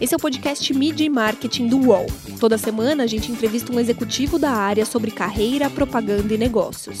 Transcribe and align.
Esse 0.00 0.14
é 0.14 0.16
o 0.16 0.20
podcast 0.20 0.72
Media 0.72 1.04
e 1.06 1.10
Marketing 1.10 1.68
do 1.68 1.78
UOL. 1.78 2.06
Toda 2.40 2.56
semana 2.56 3.04
a 3.04 3.06
gente 3.06 3.30
entrevista 3.30 3.70
um 3.70 3.78
executivo 3.78 4.38
da 4.38 4.50
área 4.50 4.86
sobre 4.86 5.10
carreira, 5.10 5.68
propaganda 5.68 6.32
e 6.32 6.38
negócios. 6.38 6.96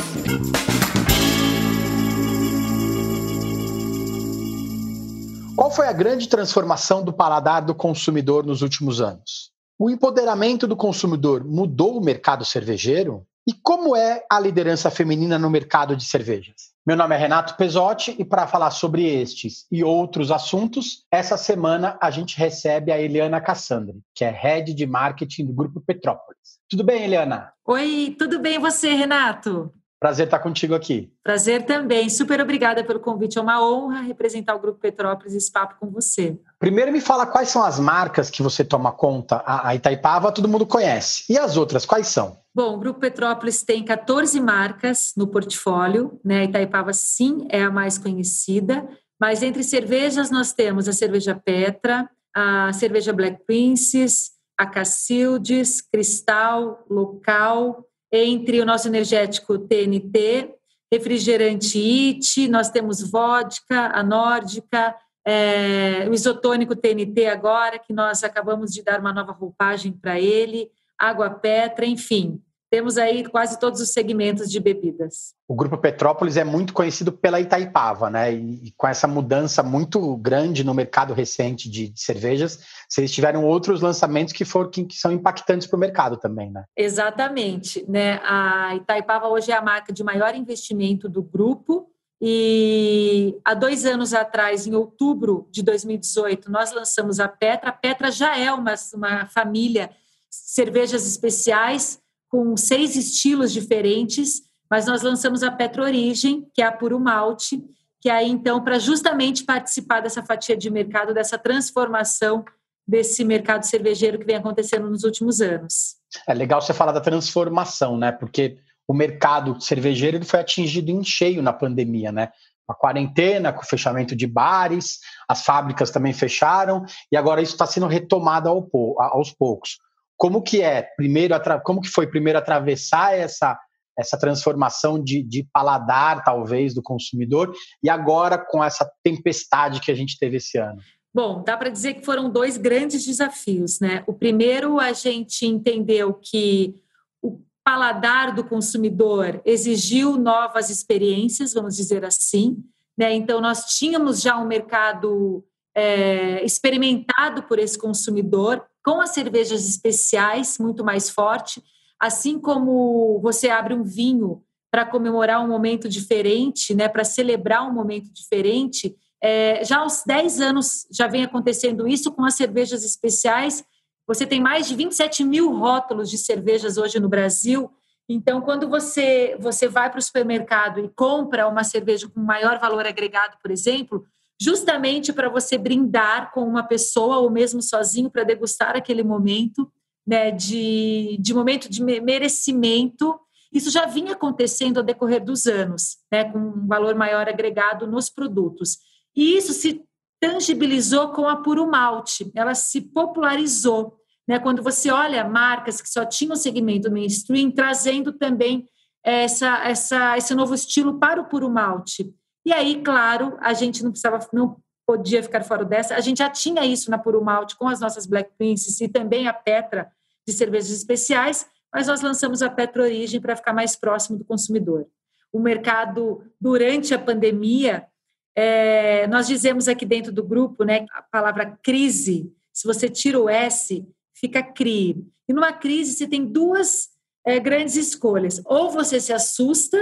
Qual 5.56 5.70
foi 5.70 5.88
a 5.88 5.92
grande 5.92 6.28
transformação 6.28 7.04
do 7.04 7.12
paladar 7.12 7.62
do 7.64 7.74
consumidor 7.74 8.44
nos 8.44 8.60
últimos 8.60 9.00
anos? 9.00 9.50
O 9.78 9.88
empoderamento 9.88 10.66
do 10.66 10.76
consumidor 10.76 11.44
mudou 11.44 11.96
o 11.96 12.04
mercado 12.04 12.44
cervejeiro? 12.44 13.26
E 13.46 13.54
como 13.54 13.96
é 13.96 14.24
a 14.30 14.38
liderança 14.38 14.90
feminina 14.90 15.38
no 15.38 15.48
mercado 15.48 15.96
de 15.96 16.04
cervejas? 16.04 16.69
Meu 16.86 16.96
nome 16.96 17.14
é 17.14 17.18
Renato 17.18 17.56
Pesotti 17.58 18.16
e 18.18 18.24
para 18.24 18.46
falar 18.46 18.70
sobre 18.70 19.04
estes 19.04 19.66
e 19.70 19.84
outros 19.84 20.30
assuntos, 20.30 21.04
essa 21.12 21.36
semana 21.36 21.98
a 22.00 22.10
gente 22.10 22.38
recebe 22.38 22.90
a 22.90 22.98
Eliana 22.98 23.38
Cassandri, 23.38 24.00
que 24.14 24.24
é 24.24 24.30
Head 24.30 24.72
de 24.72 24.86
Marketing 24.86 25.44
do 25.44 25.52
Grupo 25.52 25.78
Petrópolis. 25.78 26.58
Tudo 26.70 26.82
bem, 26.82 27.04
Eliana? 27.04 27.52
Oi, 27.66 28.16
tudo 28.18 28.38
bem 28.38 28.58
você, 28.58 28.94
Renato? 28.94 29.70
Prazer 30.00 30.24
estar 30.24 30.38
contigo 30.38 30.74
aqui. 30.74 31.12
Prazer 31.22 31.66
também. 31.66 32.08
Super 32.08 32.40
obrigada 32.40 32.82
pelo 32.82 32.98
convite. 32.98 33.36
É 33.36 33.40
uma 33.42 33.62
honra 33.62 34.00
representar 34.00 34.54
o 34.54 34.58
Grupo 34.58 34.80
Petrópolis 34.80 35.34
e 35.34 35.36
esse 35.36 35.52
papo 35.52 35.76
com 35.78 35.90
você. 35.90 36.38
Primeiro 36.58 36.90
me 36.90 37.02
fala 37.02 37.26
quais 37.26 37.50
são 37.50 37.62
as 37.62 37.78
marcas 37.78 38.30
que 38.30 38.42
você 38.42 38.64
toma 38.64 38.92
conta. 38.92 39.42
A 39.44 39.74
Itaipava 39.74 40.32
todo 40.32 40.48
mundo 40.48 40.64
conhece. 40.64 41.24
E 41.28 41.36
as 41.36 41.58
outras, 41.58 41.84
quais 41.84 42.06
são? 42.06 42.38
Bom, 42.54 42.76
o 42.76 42.78
Grupo 42.78 42.98
Petrópolis 42.98 43.62
tem 43.62 43.84
14 43.84 44.40
marcas 44.40 45.12
no 45.14 45.26
portfólio. 45.26 46.18
Né? 46.24 46.40
A 46.40 46.44
Itaipava, 46.44 46.94
sim, 46.94 47.46
é 47.50 47.62
a 47.62 47.70
mais 47.70 47.98
conhecida. 47.98 48.88
Mas 49.20 49.42
entre 49.42 49.62
cervejas 49.62 50.30
nós 50.30 50.54
temos 50.54 50.88
a 50.88 50.94
cerveja 50.94 51.34
Petra, 51.34 52.08
a 52.34 52.72
cerveja 52.72 53.12
Black 53.12 53.44
Princess, 53.44 54.30
a 54.56 54.64
Cacildes, 54.64 55.82
Cristal, 55.82 56.86
Local, 56.88 57.84
entre 58.12 58.60
o 58.60 58.64
nosso 58.64 58.88
energético 58.88 59.58
TNT, 59.58 60.54
refrigerante 60.92 61.78
IT, 61.78 62.48
nós 62.48 62.68
temos 62.70 63.08
vodka, 63.08 63.90
a 63.94 64.02
nórdica, 64.02 64.94
é, 65.24 66.08
o 66.08 66.14
isotônico 66.14 66.74
TNT 66.74 67.26
agora, 67.26 67.78
que 67.78 67.92
nós 67.92 68.24
acabamos 68.24 68.72
de 68.72 68.82
dar 68.82 69.00
uma 69.00 69.12
nova 69.12 69.32
roupagem 69.32 69.92
para 69.92 70.18
ele, 70.18 70.70
água 70.98 71.30
Petra, 71.30 71.86
enfim. 71.86 72.42
Temos 72.70 72.96
aí 72.96 73.24
quase 73.24 73.58
todos 73.58 73.80
os 73.80 73.90
segmentos 73.90 74.48
de 74.48 74.60
bebidas. 74.60 75.34
O 75.48 75.56
Grupo 75.56 75.76
Petrópolis 75.76 76.36
é 76.36 76.44
muito 76.44 76.72
conhecido 76.72 77.10
pela 77.10 77.40
Itaipava, 77.40 78.08
né? 78.08 78.32
E, 78.32 78.68
e 78.68 78.72
com 78.76 78.86
essa 78.86 79.08
mudança 79.08 79.60
muito 79.60 80.16
grande 80.18 80.62
no 80.62 80.72
mercado 80.72 81.12
recente 81.12 81.68
de, 81.68 81.88
de 81.88 82.00
cervejas, 82.00 82.60
vocês 82.88 83.10
tiveram 83.10 83.44
outros 83.44 83.80
lançamentos 83.80 84.32
que, 84.32 84.44
foram, 84.44 84.70
que, 84.70 84.84
que 84.84 84.94
são 84.94 85.10
impactantes 85.10 85.66
para 85.66 85.76
o 85.76 85.80
mercado 85.80 86.16
também, 86.16 86.52
né? 86.52 86.64
Exatamente. 86.76 87.84
Né? 87.88 88.20
A 88.22 88.76
Itaipava 88.76 89.26
hoje 89.26 89.50
é 89.50 89.56
a 89.56 89.62
marca 89.62 89.92
de 89.92 90.04
maior 90.04 90.32
investimento 90.36 91.08
do 91.08 91.24
grupo. 91.24 91.90
E 92.22 93.36
há 93.44 93.52
dois 93.52 93.84
anos 93.84 94.14
atrás, 94.14 94.66
em 94.68 94.74
outubro 94.76 95.48
de 95.50 95.62
2018, 95.64 96.52
nós 96.52 96.72
lançamos 96.72 97.18
a 97.18 97.26
Petra. 97.26 97.70
A 97.70 97.72
Petra 97.72 98.12
já 98.12 98.38
é 98.38 98.52
uma, 98.52 98.74
uma 98.94 99.26
família 99.26 99.90
cervejas 100.30 101.04
especiais 101.04 101.98
com 102.30 102.56
seis 102.56 102.96
estilos 102.96 103.52
diferentes, 103.52 104.42
mas 104.70 104.86
nós 104.86 105.02
lançamos 105.02 105.42
a 105.42 105.50
Petro 105.50 105.82
Origem, 105.82 106.46
que 106.54 106.62
é 106.62 106.66
a 106.66 106.72
puro 106.72 106.98
malte, 107.00 107.62
que 108.00 108.08
é 108.08 108.12
aí 108.12 108.30
então 108.30 108.62
para 108.62 108.78
justamente 108.78 109.44
participar 109.44 110.00
dessa 110.00 110.22
fatia 110.22 110.56
de 110.56 110.70
mercado, 110.70 111.12
dessa 111.12 111.36
transformação 111.36 112.44
desse 112.86 113.24
mercado 113.24 113.64
cervejeiro 113.64 114.18
que 114.18 114.24
vem 114.24 114.36
acontecendo 114.36 114.90
nos 114.90 115.04
últimos 115.04 115.40
anos. 115.40 115.96
É 116.26 116.34
legal 116.34 116.60
você 116.60 116.74
falar 116.74 116.90
da 116.90 117.00
transformação, 117.00 117.96
né? 117.96 118.10
Porque 118.10 118.58
o 118.88 118.92
mercado 118.92 119.60
cervejeiro 119.60 120.16
ele 120.16 120.24
foi 120.24 120.40
atingido 120.40 120.90
em 120.90 121.04
cheio 121.04 121.40
na 121.40 121.52
pandemia, 121.52 122.10
né? 122.10 122.30
A 122.68 122.74
quarentena, 122.74 123.52
com 123.52 123.62
o 123.62 123.66
fechamento 123.66 124.16
de 124.16 124.26
bares, 124.26 124.98
as 125.28 125.44
fábricas 125.44 125.90
também 125.90 126.12
fecharam, 126.12 126.84
e 127.12 127.16
agora 127.16 127.42
isso 127.42 127.52
está 127.52 127.66
sendo 127.66 127.86
retomado 127.86 128.48
aos 128.48 129.32
poucos. 129.32 129.78
Como 130.20 130.42
que 130.42 130.60
é 130.60 130.82
primeiro 130.82 131.34
como 131.64 131.80
que 131.80 131.88
foi 131.88 132.06
primeiro 132.06 132.38
atravessar 132.38 133.16
essa 133.16 133.58
essa 133.98 134.18
transformação 134.18 135.02
de, 135.02 135.22
de 135.22 135.46
paladar 135.52 136.22
talvez 136.24 136.74
do 136.74 136.82
consumidor 136.82 137.52
e 137.82 137.90
agora 137.90 138.38
com 138.38 138.62
essa 138.62 138.90
tempestade 139.02 139.80
que 139.80 139.90
a 139.90 139.94
gente 139.94 140.18
teve 140.18 140.36
esse 140.36 140.58
ano? 140.58 140.80
Bom, 141.12 141.42
dá 141.42 141.56
para 141.56 141.70
dizer 141.70 141.94
que 141.94 142.04
foram 142.04 142.30
dois 142.30 142.56
grandes 142.56 143.04
desafios, 143.04 143.80
né? 143.80 144.04
O 144.06 144.12
primeiro, 144.12 144.78
a 144.78 144.92
gente 144.92 145.44
entendeu 145.44 146.14
que 146.14 146.74
o 147.20 147.42
paladar 147.64 148.32
do 148.32 148.44
consumidor 148.44 149.42
exigiu 149.44 150.16
novas 150.16 150.70
experiências, 150.70 151.52
vamos 151.52 151.76
dizer 151.76 152.04
assim, 152.04 152.62
né? 152.96 153.12
Então, 153.12 153.40
nós 153.40 153.64
tínhamos 153.76 154.22
já 154.22 154.38
um 154.38 154.46
mercado 154.46 155.44
é, 155.80 156.44
experimentado 156.44 157.42
por 157.44 157.58
esse 157.58 157.78
consumidor, 157.78 158.62
com 158.84 159.00
as 159.00 159.10
cervejas 159.10 159.66
especiais, 159.66 160.58
muito 160.58 160.84
mais 160.84 161.08
forte, 161.08 161.64
assim 161.98 162.38
como 162.38 163.18
você 163.20 163.48
abre 163.48 163.72
um 163.72 163.82
vinho 163.82 164.42
para 164.70 164.84
comemorar 164.84 165.42
um 165.42 165.48
momento 165.48 165.88
diferente, 165.88 166.74
né, 166.74 166.86
para 166.86 167.02
celebrar 167.02 167.66
um 167.66 167.72
momento 167.72 168.12
diferente, 168.12 168.94
é, 169.22 169.64
já 169.64 169.78
aos 169.78 170.02
10 170.06 170.40
anos 170.42 170.86
já 170.90 171.06
vem 171.06 171.24
acontecendo 171.24 171.88
isso 171.88 172.12
com 172.12 172.26
as 172.26 172.34
cervejas 172.34 172.84
especiais. 172.84 173.64
Você 174.06 174.26
tem 174.26 174.40
mais 174.40 174.68
de 174.68 174.74
27 174.74 175.24
mil 175.24 175.50
rótulos 175.54 176.10
de 176.10 176.18
cervejas 176.18 176.76
hoje 176.76 177.00
no 177.00 177.08
Brasil. 177.08 177.70
Então, 178.06 178.42
quando 178.42 178.68
você, 178.68 179.36
você 179.40 179.66
vai 179.66 179.90
para 179.90 179.98
o 179.98 180.02
supermercado 180.02 180.80
e 180.80 180.88
compra 180.90 181.48
uma 181.48 181.64
cerveja 181.64 182.08
com 182.08 182.20
maior 182.20 182.58
valor 182.58 182.86
agregado, 182.86 183.36
por 183.42 183.50
exemplo, 183.50 184.04
justamente 184.40 185.12
para 185.12 185.28
você 185.28 185.58
brindar 185.58 186.32
com 186.32 186.42
uma 186.42 186.62
pessoa 186.62 187.18
ou 187.18 187.30
mesmo 187.30 187.60
sozinho 187.60 188.10
para 188.10 188.24
degustar 188.24 188.74
aquele 188.74 189.04
momento 189.04 189.70
né, 190.06 190.30
de, 190.30 191.18
de 191.20 191.34
momento 191.34 191.68
de 191.68 191.82
merecimento. 191.82 193.20
Isso 193.52 193.70
já 193.70 193.84
vinha 193.84 194.14
acontecendo 194.14 194.78
ao 194.78 194.82
decorrer 194.82 195.22
dos 195.22 195.46
anos, 195.46 195.98
né, 196.10 196.24
com 196.24 196.38
um 196.38 196.66
valor 196.66 196.94
maior 196.94 197.28
agregado 197.28 197.86
nos 197.86 198.08
produtos. 198.08 198.78
E 199.14 199.36
isso 199.36 199.52
se 199.52 199.82
tangibilizou 200.18 201.08
com 201.08 201.28
a 201.28 201.36
Puro 201.36 201.66
Malte, 201.66 202.30
ela 202.34 202.54
se 202.54 202.80
popularizou. 202.80 203.98
Né, 204.26 204.38
quando 204.38 204.62
você 204.62 204.90
olha 204.90 205.24
marcas 205.24 205.82
que 205.82 205.88
só 205.88 206.04
tinham 206.04 206.36
segmento 206.36 206.90
mainstream, 206.90 207.50
trazendo 207.50 208.12
também 208.12 208.64
essa, 209.04 209.64
essa, 209.64 210.16
esse 210.16 210.34
novo 210.34 210.54
estilo 210.54 210.98
para 210.98 211.20
o 211.20 211.28
Puro 211.28 211.50
Malte. 211.50 212.14
E 212.50 212.52
aí, 212.52 212.82
claro, 212.82 213.38
a 213.40 213.52
gente 213.54 213.84
não 213.84 213.92
precisava, 213.92 214.18
não 214.32 214.56
podia 214.84 215.22
ficar 215.22 215.44
fora 215.44 215.64
dessa. 215.64 215.94
A 215.94 216.00
gente 216.00 216.18
já 216.18 216.28
tinha 216.28 216.66
isso 216.66 216.90
na 216.90 216.98
Puro 216.98 217.24
Malte 217.24 217.56
com 217.56 217.68
as 217.68 217.78
nossas 217.78 218.06
Black 218.06 218.32
Princess 218.36 218.80
e 218.80 218.88
também 218.88 219.28
a 219.28 219.32
Petra 219.32 219.88
de 220.26 220.34
cervejas 220.34 220.70
especiais, 220.70 221.46
mas 221.72 221.86
nós 221.86 222.00
lançamos 222.00 222.42
a 222.42 222.50
Petra 222.50 222.82
Origem 222.82 223.20
para 223.20 223.36
ficar 223.36 223.52
mais 223.52 223.76
próximo 223.76 224.18
do 224.18 224.24
consumidor. 224.24 224.84
O 225.32 225.38
mercado, 225.38 226.24
durante 226.40 226.92
a 226.92 226.98
pandemia, 226.98 227.86
é, 228.34 229.06
nós 229.06 229.28
dizemos 229.28 229.68
aqui 229.68 229.86
dentro 229.86 230.10
do 230.10 230.24
grupo, 230.24 230.64
né, 230.64 230.86
a 230.92 231.02
palavra 231.02 231.56
crise, 231.62 232.34
se 232.52 232.66
você 232.66 232.88
tira 232.88 233.20
o 233.20 233.28
S, 233.28 233.86
fica 234.12 234.42
CRI. 234.42 235.06
E 235.28 235.32
numa 235.32 235.52
crise 235.52 235.92
você 235.92 236.08
tem 236.08 236.26
duas 236.26 236.88
é, 237.24 237.38
grandes 237.38 237.76
escolhas. 237.76 238.42
Ou 238.44 238.72
você 238.72 238.98
se 238.98 239.12
assusta, 239.12 239.78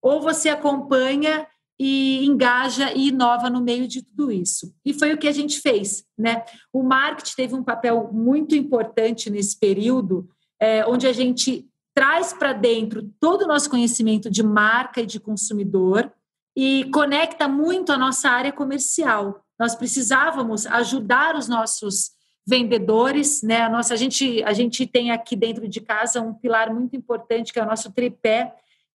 ou 0.00 0.22
você 0.22 0.48
acompanha 0.48 1.44
e 1.78 2.24
engaja 2.24 2.92
e 2.92 3.08
inova 3.08 3.50
no 3.50 3.60
meio 3.60 3.88
de 3.88 4.02
tudo 4.02 4.30
isso. 4.30 4.74
E 4.84 4.92
foi 4.92 5.12
o 5.12 5.18
que 5.18 5.26
a 5.26 5.32
gente 5.32 5.60
fez, 5.60 6.04
né? 6.16 6.44
O 6.72 6.82
marketing 6.82 7.34
teve 7.34 7.54
um 7.54 7.64
papel 7.64 8.10
muito 8.12 8.54
importante 8.54 9.28
nesse 9.28 9.58
período, 9.58 10.28
é, 10.60 10.86
onde 10.86 11.06
a 11.06 11.12
gente 11.12 11.68
traz 11.94 12.32
para 12.32 12.52
dentro 12.52 13.08
todo 13.20 13.42
o 13.42 13.46
nosso 13.46 13.70
conhecimento 13.70 14.30
de 14.30 14.42
marca 14.42 15.00
e 15.00 15.06
de 15.06 15.20
consumidor 15.20 16.12
e 16.56 16.88
conecta 16.92 17.48
muito 17.48 17.92
a 17.92 17.98
nossa 17.98 18.28
área 18.28 18.52
comercial. 18.52 19.44
Nós 19.58 19.74
precisávamos 19.74 20.66
ajudar 20.66 21.36
os 21.36 21.48
nossos 21.48 22.12
vendedores, 22.46 23.42
né? 23.42 23.62
A 23.62 23.68
nossa 23.68 23.94
a 23.94 23.96
gente 23.96 24.42
a 24.44 24.52
gente 24.52 24.86
tem 24.86 25.10
aqui 25.10 25.34
dentro 25.34 25.66
de 25.66 25.80
casa 25.80 26.20
um 26.20 26.34
pilar 26.34 26.72
muito 26.72 26.94
importante 26.94 27.52
que 27.52 27.58
é 27.58 27.62
o 27.62 27.66
nosso 27.66 27.92
tripé 27.92 28.54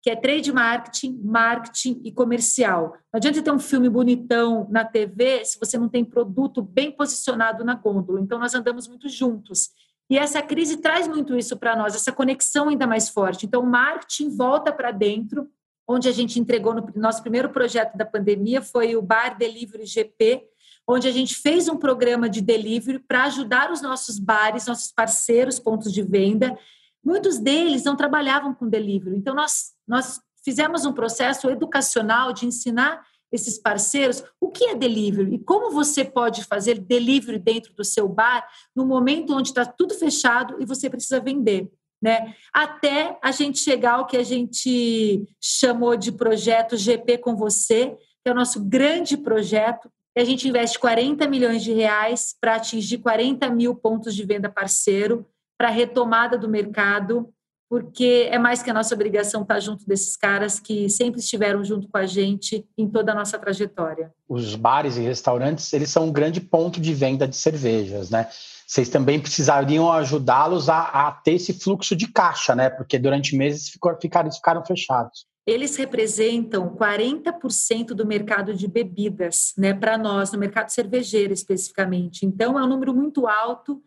que 0.08 0.12
é 0.12 0.16
trade 0.16 0.50
marketing, 0.50 1.20
marketing 1.22 2.00
e 2.02 2.10
comercial. 2.10 2.94
Não 3.12 3.19
adianta 3.19 3.43
ter 3.43 3.50
um 3.50 3.58
filme 3.58 3.90
bonitão 3.90 4.66
na 4.70 4.82
TV 4.82 5.44
se 5.44 5.58
você 5.58 5.76
não 5.76 5.87
tem 5.87 6.02
produto 6.02 6.62
bem 6.62 6.90
posicionado 6.90 7.62
na 7.62 7.75
gôndola. 7.75 8.19
Então, 8.19 8.38
nós 8.38 8.55
andamos 8.55 8.88
muito 8.88 9.06
juntos. 9.06 9.69
E 10.08 10.16
essa 10.16 10.40
crise 10.40 10.78
traz 10.78 11.06
muito 11.06 11.37
isso 11.37 11.58
para 11.58 11.76
nós, 11.76 11.94
essa 11.94 12.10
conexão 12.10 12.70
ainda 12.70 12.87
mais 12.87 13.10
forte. 13.10 13.44
Então, 13.44 13.62
marketing 13.62 14.34
volta 14.34 14.72
para 14.72 14.90
dentro, 14.93 15.46
onde 15.87 16.08
a 16.08 16.12
gente 16.12 16.40
entregou 16.40 16.72
no 16.72 16.88
nosso 16.96 17.20
primeiro 17.20 17.50
projeto 17.50 17.94
da 17.94 18.06
pandemia 18.06 18.62
foi 18.62 18.96
o 18.96 19.02
Bar 19.02 19.37
Delivery 19.37 19.84
GP, 19.84 20.43
onde 20.88 21.06
a 21.06 21.12
gente 21.12 21.34
fez 21.34 21.69
um 21.69 21.76
programa 21.76 22.31
de 22.31 22.40
delivery 22.40 22.99
para 22.99 23.25
ajudar 23.25 23.70
os 23.70 23.82
nossos 23.82 24.19
bares, 24.19 24.66
nossos 24.66 24.90
parceiros, 24.90 25.58
pontos 25.58 25.93
de 25.93 26.00
venda. 26.00 26.58
Muitos 27.05 27.39
deles 27.39 27.85
não 27.85 27.97
trabalhavam 27.97 28.55
com 28.55 28.69
delivery, 28.69 29.17
então 29.17 29.35
nós, 29.35 29.73
nós 29.87 30.21
fizemos 30.45 30.85
um 30.85 30.93
processo 30.93 31.49
educacional 31.50 32.33
de 32.33 32.47
ensinar 32.47 33.03
esses 33.31 33.59
parceiros 33.59 34.25
o 34.41 34.49
que 34.49 34.65
é 34.65 34.75
delivery 34.75 35.35
e 35.35 35.39
como 35.39 35.71
você 35.71 36.05
pode 36.05 36.45
fazer 36.45 36.79
delivery 36.79 37.39
dentro 37.39 37.75
do 37.75 37.85
seu 37.85 38.09
bar 38.09 38.49
no 38.75 38.87
momento 38.87 39.35
onde 39.35 39.49
está 39.49 39.67
tudo 39.67 39.95
fechado 39.95 40.56
e 40.61 40.65
você 40.65 40.89
precisa 40.89 41.21
vender. 41.21 41.71
Né? 42.00 42.35
Até 42.53 43.19
a 43.23 43.31
gente 43.31 43.59
chegar 43.59 43.94
ao 43.94 44.06
que 44.06 44.17
a 44.17 44.23
gente 44.23 45.27
chamou 45.41 45.97
de 45.97 46.12
projeto 46.12 46.77
GP 46.77 47.19
com 47.19 47.37
você, 47.37 47.97
que 48.23 48.29
é 48.29 48.33
o 48.33 48.37
nosso 48.37 48.65
grande 48.65 49.17
projeto. 49.17 49.91
E 50.17 50.21
a 50.21 50.25
gente 50.25 50.49
investe 50.49 50.79
40 50.79 51.29
milhões 51.29 51.62
de 51.62 51.73
reais 51.73 52.35
para 52.41 52.55
atingir 52.55 52.99
40 52.99 53.51
mil 53.51 53.75
pontos 53.75 54.15
de 54.15 54.25
venda 54.25 54.49
parceiro 54.49 55.27
para 55.58 55.69
a 55.69 55.72
retomada 55.72 56.38
do 56.38 56.49
mercado 56.49 57.28
porque 57.69 58.28
é 58.31 58.38
mais 58.38 58.62
que 58.62 58.70
a 58.70 58.75
nossa 58.75 58.94
obrigação 58.94 59.43
estar 59.43 59.60
junto 59.60 59.87
desses 59.87 60.16
caras 60.16 60.58
que 60.58 60.88
sempre 60.88 61.20
estiveram 61.20 61.62
junto 61.62 61.87
com 61.87 61.99
a 61.99 62.06
gente 62.06 62.66
em 62.78 62.88
toda 62.88 63.12
a 63.12 63.14
nossa 63.14 63.38
trajetória. 63.38 64.10
Os 64.26 64.55
bares 64.55 64.96
e 64.96 65.02
restaurantes, 65.02 65.72
eles 65.75 65.90
são 65.90 66.06
um 66.06 66.12
grande 66.12 66.40
ponto 66.40 66.81
de 66.81 66.94
venda 66.94 67.28
de 67.28 67.37
cervejas, 67.37 68.08
né? 68.08 68.26
Vocês 68.66 68.88
também 68.88 69.20
precisariam 69.20 69.90
ajudá-los 69.93 70.69
a, 70.69 70.81
a, 70.81 71.12
ter 71.12 71.34
esse 71.34 71.52
fluxo 71.52 71.94
de 71.94 72.10
caixa, 72.10 72.55
né? 72.55 72.70
Porque 72.70 72.99
durante 72.99 73.37
meses 73.37 73.69
ficaram, 73.69 73.99
ficaram 74.31 74.64
fechados. 74.64 75.26
Eles 75.46 75.76
representam 75.76 76.75
40% 76.75 77.88
do 77.88 78.06
mercado 78.06 78.55
de 78.55 78.69
bebidas, 78.69 79.55
né? 79.56 79.72
Para 79.72 79.96
nós, 79.96 80.32
no 80.32 80.38
mercado 80.38 80.69
cervejeiro 80.69 81.32
especificamente. 81.32 82.26
Então, 82.26 82.58
é 82.58 82.62
um 82.62 82.69
número 82.69 82.94
muito 82.94 83.26
alto 83.26 83.82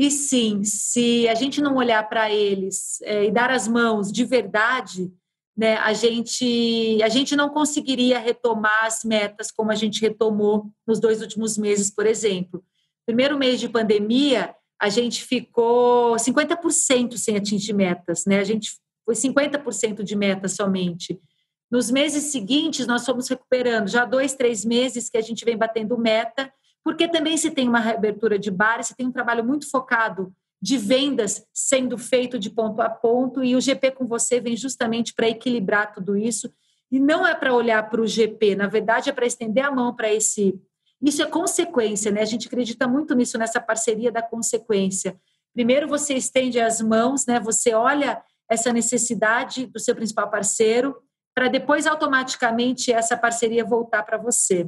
e 0.00 0.12
sim, 0.12 0.62
se 0.62 1.28
a 1.28 1.34
gente 1.34 1.60
não 1.60 1.74
olhar 1.74 2.08
para 2.08 2.30
eles 2.30 3.00
é, 3.02 3.24
e 3.24 3.32
dar 3.32 3.50
as 3.50 3.66
mãos 3.66 4.12
de 4.12 4.24
verdade, 4.24 5.12
né, 5.56 5.74
a, 5.78 5.92
gente, 5.92 7.02
a 7.02 7.08
gente 7.08 7.34
não 7.34 7.48
conseguiria 7.48 8.20
retomar 8.20 8.84
as 8.84 9.02
metas 9.02 9.50
como 9.50 9.72
a 9.72 9.74
gente 9.74 10.00
retomou 10.00 10.70
nos 10.86 11.00
dois 11.00 11.20
últimos 11.20 11.58
meses, 11.58 11.90
por 11.90 12.06
exemplo. 12.06 12.62
Primeiro 13.04 13.36
mês 13.36 13.58
de 13.58 13.68
pandemia, 13.68 14.54
a 14.80 14.88
gente 14.88 15.24
ficou 15.24 16.14
50% 16.14 17.16
sem 17.16 17.36
atingir 17.36 17.72
metas, 17.72 18.24
né? 18.24 18.38
A 18.38 18.44
gente 18.44 18.78
foi 19.04 19.16
50% 19.16 20.04
de 20.04 20.14
meta 20.14 20.46
somente. 20.46 21.20
Nos 21.68 21.90
meses 21.90 22.30
seguintes, 22.30 22.86
nós 22.86 23.04
fomos 23.04 23.26
recuperando, 23.26 23.88
já 23.88 24.04
dois, 24.04 24.32
três 24.34 24.64
meses 24.64 25.10
que 25.10 25.18
a 25.18 25.22
gente 25.22 25.44
vem 25.44 25.56
batendo 25.56 25.98
meta, 25.98 26.52
porque 26.88 27.06
também 27.06 27.36
se 27.36 27.50
tem 27.50 27.68
uma 27.68 27.80
reabertura 27.80 28.38
de 28.38 28.50
bares, 28.50 28.86
se 28.86 28.96
tem 28.96 29.06
um 29.06 29.12
trabalho 29.12 29.44
muito 29.44 29.70
focado 29.70 30.32
de 30.58 30.78
vendas 30.78 31.46
sendo 31.52 31.98
feito 31.98 32.38
de 32.38 32.48
ponto 32.48 32.80
a 32.80 32.88
ponto, 32.88 33.44
e 33.44 33.54
o 33.54 33.60
GP 33.60 33.90
com 33.90 34.06
você 34.06 34.40
vem 34.40 34.56
justamente 34.56 35.12
para 35.12 35.28
equilibrar 35.28 35.92
tudo 35.92 36.16
isso. 36.16 36.50
E 36.90 36.98
não 36.98 37.26
é 37.26 37.34
para 37.34 37.52
olhar 37.52 37.90
para 37.90 38.00
o 38.00 38.06
GP, 38.06 38.56
na 38.56 38.68
verdade 38.68 39.10
é 39.10 39.12
para 39.12 39.26
estender 39.26 39.66
a 39.66 39.70
mão 39.70 39.94
para 39.94 40.10
esse. 40.10 40.58
Isso 41.02 41.22
é 41.22 41.26
consequência, 41.26 42.10
né? 42.10 42.22
A 42.22 42.24
gente 42.24 42.46
acredita 42.46 42.88
muito 42.88 43.14
nisso, 43.14 43.36
nessa 43.36 43.60
parceria 43.60 44.10
da 44.10 44.22
consequência. 44.22 45.14
Primeiro 45.52 45.86
você 45.86 46.14
estende 46.14 46.58
as 46.58 46.80
mãos, 46.80 47.26
né? 47.26 47.38
Você 47.38 47.74
olha 47.74 48.18
essa 48.48 48.72
necessidade 48.72 49.66
do 49.66 49.78
seu 49.78 49.94
principal 49.94 50.30
parceiro, 50.30 50.96
para 51.34 51.48
depois 51.48 51.86
automaticamente 51.86 52.90
essa 52.90 53.14
parceria 53.14 53.62
voltar 53.62 54.04
para 54.04 54.16
você. 54.16 54.66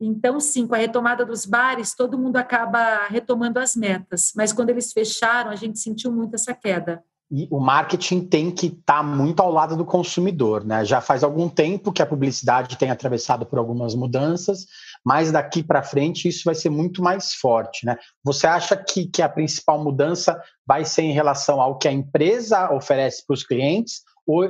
Então, 0.00 0.40
sim, 0.40 0.66
com 0.66 0.74
a 0.74 0.78
retomada 0.78 1.24
dos 1.24 1.46
bares, 1.46 1.94
todo 1.94 2.18
mundo 2.18 2.36
acaba 2.36 3.06
retomando 3.08 3.58
as 3.58 3.76
metas, 3.76 4.32
mas 4.34 4.52
quando 4.52 4.70
eles 4.70 4.92
fecharam, 4.92 5.50
a 5.50 5.56
gente 5.56 5.78
sentiu 5.78 6.12
muito 6.12 6.34
essa 6.34 6.52
queda. 6.52 7.02
E 7.30 7.48
o 7.50 7.58
marketing 7.58 8.26
tem 8.26 8.50
que 8.50 8.66
estar 8.66 8.98
tá 8.98 9.02
muito 9.02 9.40
ao 9.40 9.50
lado 9.50 9.76
do 9.76 9.84
consumidor, 9.84 10.64
né? 10.64 10.84
Já 10.84 11.00
faz 11.00 11.24
algum 11.24 11.48
tempo 11.48 11.92
que 11.92 12.02
a 12.02 12.06
publicidade 12.06 12.76
tem 12.76 12.90
atravessado 12.90 13.46
por 13.46 13.58
algumas 13.58 13.94
mudanças, 13.94 14.66
mas 15.04 15.32
daqui 15.32 15.62
para 15.62 15.82
frente 15.82 16.28
isso 16.28 16.42
vai 16.44 16.54
ser 16.54 16.68
muito 16.68 17.02
mais 17.02 17.32
forte, 17.34 17.86
né? 17.86 17.96
Você 18.22 18.46
acha 18.46 18.76
que, 18.76 19.06
que 19.06 19.22
a 19.22 19.28
principal 19.28 19.82
mudança 19.82 20.38
vai 20.66 20.84
ser 20.84 21.02
em 21.02 21.12
relação 21.12 21.60
ao 21.60 21.78
que 21.78 21.88
a 21.88 21.92
empresa 21.92 22.72
oferece 22.72 23.24
para 23.26 23.34
os 23.34 23.42
clientes 23.42 24.02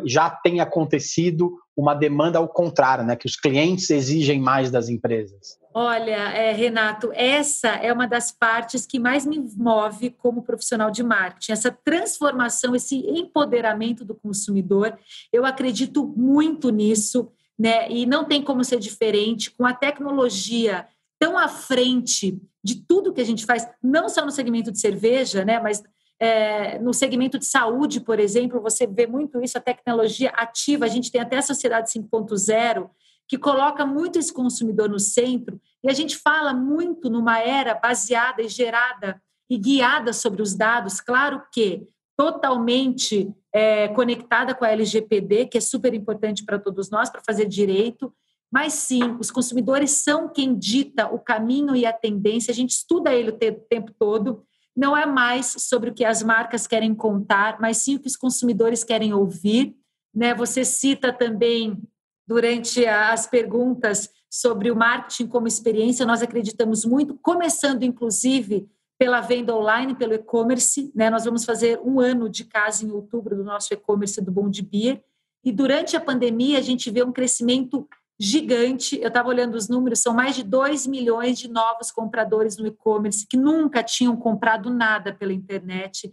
já 0.04 0.30
tem 0.30 0.60
acontecido 0.60 1.58
uma 1.76 1.94
demanda 1.94 2.38
ao 2.38 2.48
contrário, 2.48 3.04
né? 3.04 3.16
Que 3.16 3.26
os 3.26 3.36
clientes 3.36 3.90
exigem 3.90 4.40
mais 4.40 4.70
das 4.70 4.88
empresas. 4.88 5.58
Olha, 5.72 6.30
é, 6.30 6.52
Renato, 6.52 7.10
essa 7.14 7.68
é 7.68 7.92
uma 7.92 8.06
das 8.06 8.30
partes 8.30 8.86
que 8.86 8.98
mais 9.00 9.26
me 9.26 9.40
move 9.56 10.10
como 10.10 10.44
profissional 10.44 10.90
de 10.90 11.02
marketing. 11.02 11.50
Essa 11.50 11.76
transformação, 11.84 12.76
esse 12.76 12.96
empoderamento 12.96 14.04
do 14.04 14.14
consumidor. 14.14 14.96
Eu 15.32 15.44
acredito 15.44 16.06
muito 16.16 16.70
nisso, 16.70 17.28
né? 17.58 17.90
E 17.90 18.06
não 18.06 18.24
tem 18.24 18.40
como 18.40 18.62
ser 18.62 18.78
diferente 18.78 19.50
com 19.50 19.66
a 19.66 19.74
tecnologia 19.74 20.86
tão 21.18 21.36
à 21.36 21.48
frente 21.48 22.40
de 22.62 22.76
tudo 22.76 23.12
que 23.12 23.20
a 23.20 23.26
gente 23.26 23.44
faz, 23.44 23.68
não 23.82 24.08
só 24.08 24.24
no 24.24 24.30
segmento 24.30 24.70
de 24.70 24.78
cerveja, 24.78 25.44
né? 25.44 25.60
Mas 25.60 25.82
é, 26.24 26.78
no 26.78 26.94
segmento 26.94 27.38
de 27.38 27.44
saúde, 27.44 28.00
por 28.00 28.18
exemplo, 28.18 28.62
você 28.62 28.86
vê 28.86 29.06
muito 29.06 29.42
isso, 29.42 29.58
a 29.58 29.60
tecnologia 29.60 30.30
ativa. 30.30 30.86
A 30.86 30.88
gente 30.88 31.12
tem 31.12 31.20
até 31.20 31.36
a 31.36 31.42
Sociedade 31.42 31.90
5.0, 31.90 32.88
que 33.28 33.36
coloca 33.36 33.84
muito 33.84 34.18
esse 34.18 34.32
consumidor 34.32 34.88
no 34.88 34.98
centro, 34.98 35.60
e 35.82 35.90
a 35.90 35.92
gente 35.92 36.16
fala 36.16 36.54
muito 36.54 37.10
numa 37.10 37.38
era 37.40 37.74
baseada 37.74 38.40
e 38.40 38.48
gerada 38.48 39.20
e 39.50 39.58
guiada 39.58 40.14
sobre 40.14 40.40
os 40.40 40.54
dados, 40.54 40.98
claro 40.98 41.42
que 41.52 41.86
totalmente 42.16 43.30
é, 43.52 43.88
conectada 43.88 44.54
com 44.54 44.64
a 44.64 44.70
LGPD, 44.70 45.46
que 45.46 45.58
é 45.58 45.60
super 45.60 45.92
importante 45.92 46.42
para 46.42 46.58
todos 46.58 46.90
nós, 46.90 47.10
para 47.10 47.22
fazer 47.26 47.46
direito, 47.46 48.10
mas 48.50 48.72
sim, 48.72 49.16
os 49.20 49.30
consumidores 49.30 49.90
são 49.90 50.28
quem 50.28 50.56
dita 50.56 51.06
o 51.12 51.18
caminho 51.18 51.76
e 51.76 51.84
a 51.84 51.92
tendência, 51.92 52.50
a 52.50 52.54
gente 52.54 52.70
estuda 52.70 53.12
ele 53.12 53.30
o 53.30 53.38
tempo 53.68 53.92
todo, 53.98 54.42
não 54.76 54.96
é 54.96 55.06
mais 55.06 55.54
sobre 55.58 55.90
o 55.90 55.94
que 55.94 56.04
as 56.04 56.22
marcas 56.22 56.66
querem 56.66 56.94
contar, 56.94 57.58
mas 57.60 57.78
sim 57.78 57.96
o 57.96 58.00
que 58.00 58.08
os 58.08 58.16
consumidores 58.16 58.82
querem 58.82 59.14
ouvir. 59.14 59.76
Né? 60.14 60.34
Você 60.34 60.64
cita 60.64 61.12
também, 61.12 61.82
durante 62.26 62.84
as 62.86 63.26
perguntas, 63.26 64.10
sobre 64.28 64.70
o 64.70 64.76
marketing 64.76 65.28
como 65.28 65.46
experiência, 65.46 66.04
nós 66.04 66.22
acreditamos 66.22 66.84
muito, 66.84 67.14
começando 67.14 67.84
inclusive 67.84 68.68
pela 68.98 69.20
venda 69.20 69.54
online, 69.54 69.94
pelo 69.94 70.14
e-commerce. 70.14 70.90
Né? 70.94 71.08
Nós 71.08 71.24
vamos 71.24 71.44
fazer 71.44 71.80
um 71.84 72.00
ano 72.00 72.28
de 72.28 72.44
casa 72.44 72.84
em 72.84 72.90
outubro 72.90 73.36
do 73.36 73.44
nosso 73.44 73.72
e-commerce 73.72 74.20
do 74.20 74.32
Bom 74.32 74.50
de 74.50 74.62
Beer. 74.62 75.02
E 75.44 75.52
durante 75.52 75.96
a 75.96 76.00
pandemia, 76.00 76.58
a 76.58 76.62
gente 76.62 76.90
vê 76.90 77.04
um 77.04 77.12
crescimento 77.12 77.88
gigante. 78.18 79.00
Eu 79.00 79.08
estava 79.08 79.28
olhando 79.28 79.54
os 79.54 79.68
números, 79.68 80.00
são 80.00 80.14
mais 80.14 80.36
de 80.36 80.42
2 80.42 80.86
milhões 80.86 81.38
de 81.38 81.48
novos 81.48 81.90
compradores 81.90 82.56
no 82.56 82.66
e-commerce 82.66 83.26
que 83.26 83.36
nunca 83.36 83.82
tinham 83.82 84.16
comprado 84.16 84.70
nada 84.70 85.12
pela 85.12 85.32
internet 85.32 86.10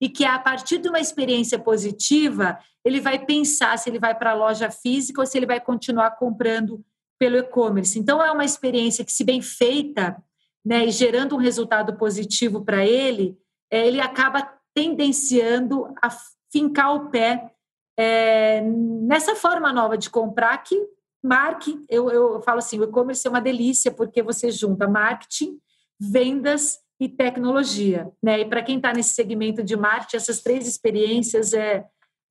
e 0.00 0.08
que 0.08 0.24
a 0.24 0.38
partir 0.38 0.78
de 0.78 0.88
uma 0.88 1.00
experiência 1.00 1.58
positiva, 1.58 2.58
ele 2.84 3.00
vai 3.00 3.24
pensar 3.24 3.78
se 3.78 3.88
ele 3.88 3.98
vai 3.98 4.14
para 4.14 4.32
a 4.32 4.34
loja 4.34 4.70
física 4.70 5.20
ou 5.20 5.26
se 5.26 5.38
ele 5.38 5.46
vai 5.46 5.60
continuar 5.60 6.12
comprando 6.12 6.84
pelo 7.18 7.36
e-commerce. 7.36 7.98
Então 7.98 8.22
é 8.22 8.30
uma 8.30 8.44
experiência 8.44 9.04
que 9.04 9.12
se 9.12 9.24
bem 9.24 9.40
feita, 9.40 10.16
né, 10.64 10.86
e 10.86 10.90
gerando 10.90 11.36
um 11.36 11.38
resultado 11.38 11.96
positivo 11.96 12.64
para 12.64 12.84
ele, 12.84 13.36
é, 13.70 13.86
ele 13.86 14.00
acaba 14.00 14.50
tendenciando 14.74 15.94
a 16.02 16.08
fincar 16.50 16.94
o 16.94 17.10
pé 17.10 17.52
é, 17.96 18.60
nessa 18.60 19.36
forma 19.36 19.72
nova 19.72 19.96
de 19.96 20.10
comprar 20.10 20.56
que 20.58 20.76
marque, 21.24 21.82
eu, 21.88 22.10
eu 22.10 22.42
falo 22.42 22.58
assim, 22.58 22.78
o 22.78 22.84
e-commerce 22.84 23.26
é 23.26 23.30
uma 23.30 23.40
delícia 23.40 23.90
porque 23.90 24.22
você 24.22 24.50
junta 24.50 24.86
marketing, 24.86 25.58
vendas 25.98 26.78
e 27.00 27.08
tecnologia, 27.08 28.08
né? 28.22 28.40
E 28.40 28.44
para 28.44 28.62
quem 28.62 28.76
está 28.76 28.92
nesse 28.92 29.14
segmento 29.14 29.62
de 29.62 29.76
marketing, 29.76 30.16
essas 30.16 30.42
três 30.42 30.68
experiências 30.68 31.52
é, 31.52 31.84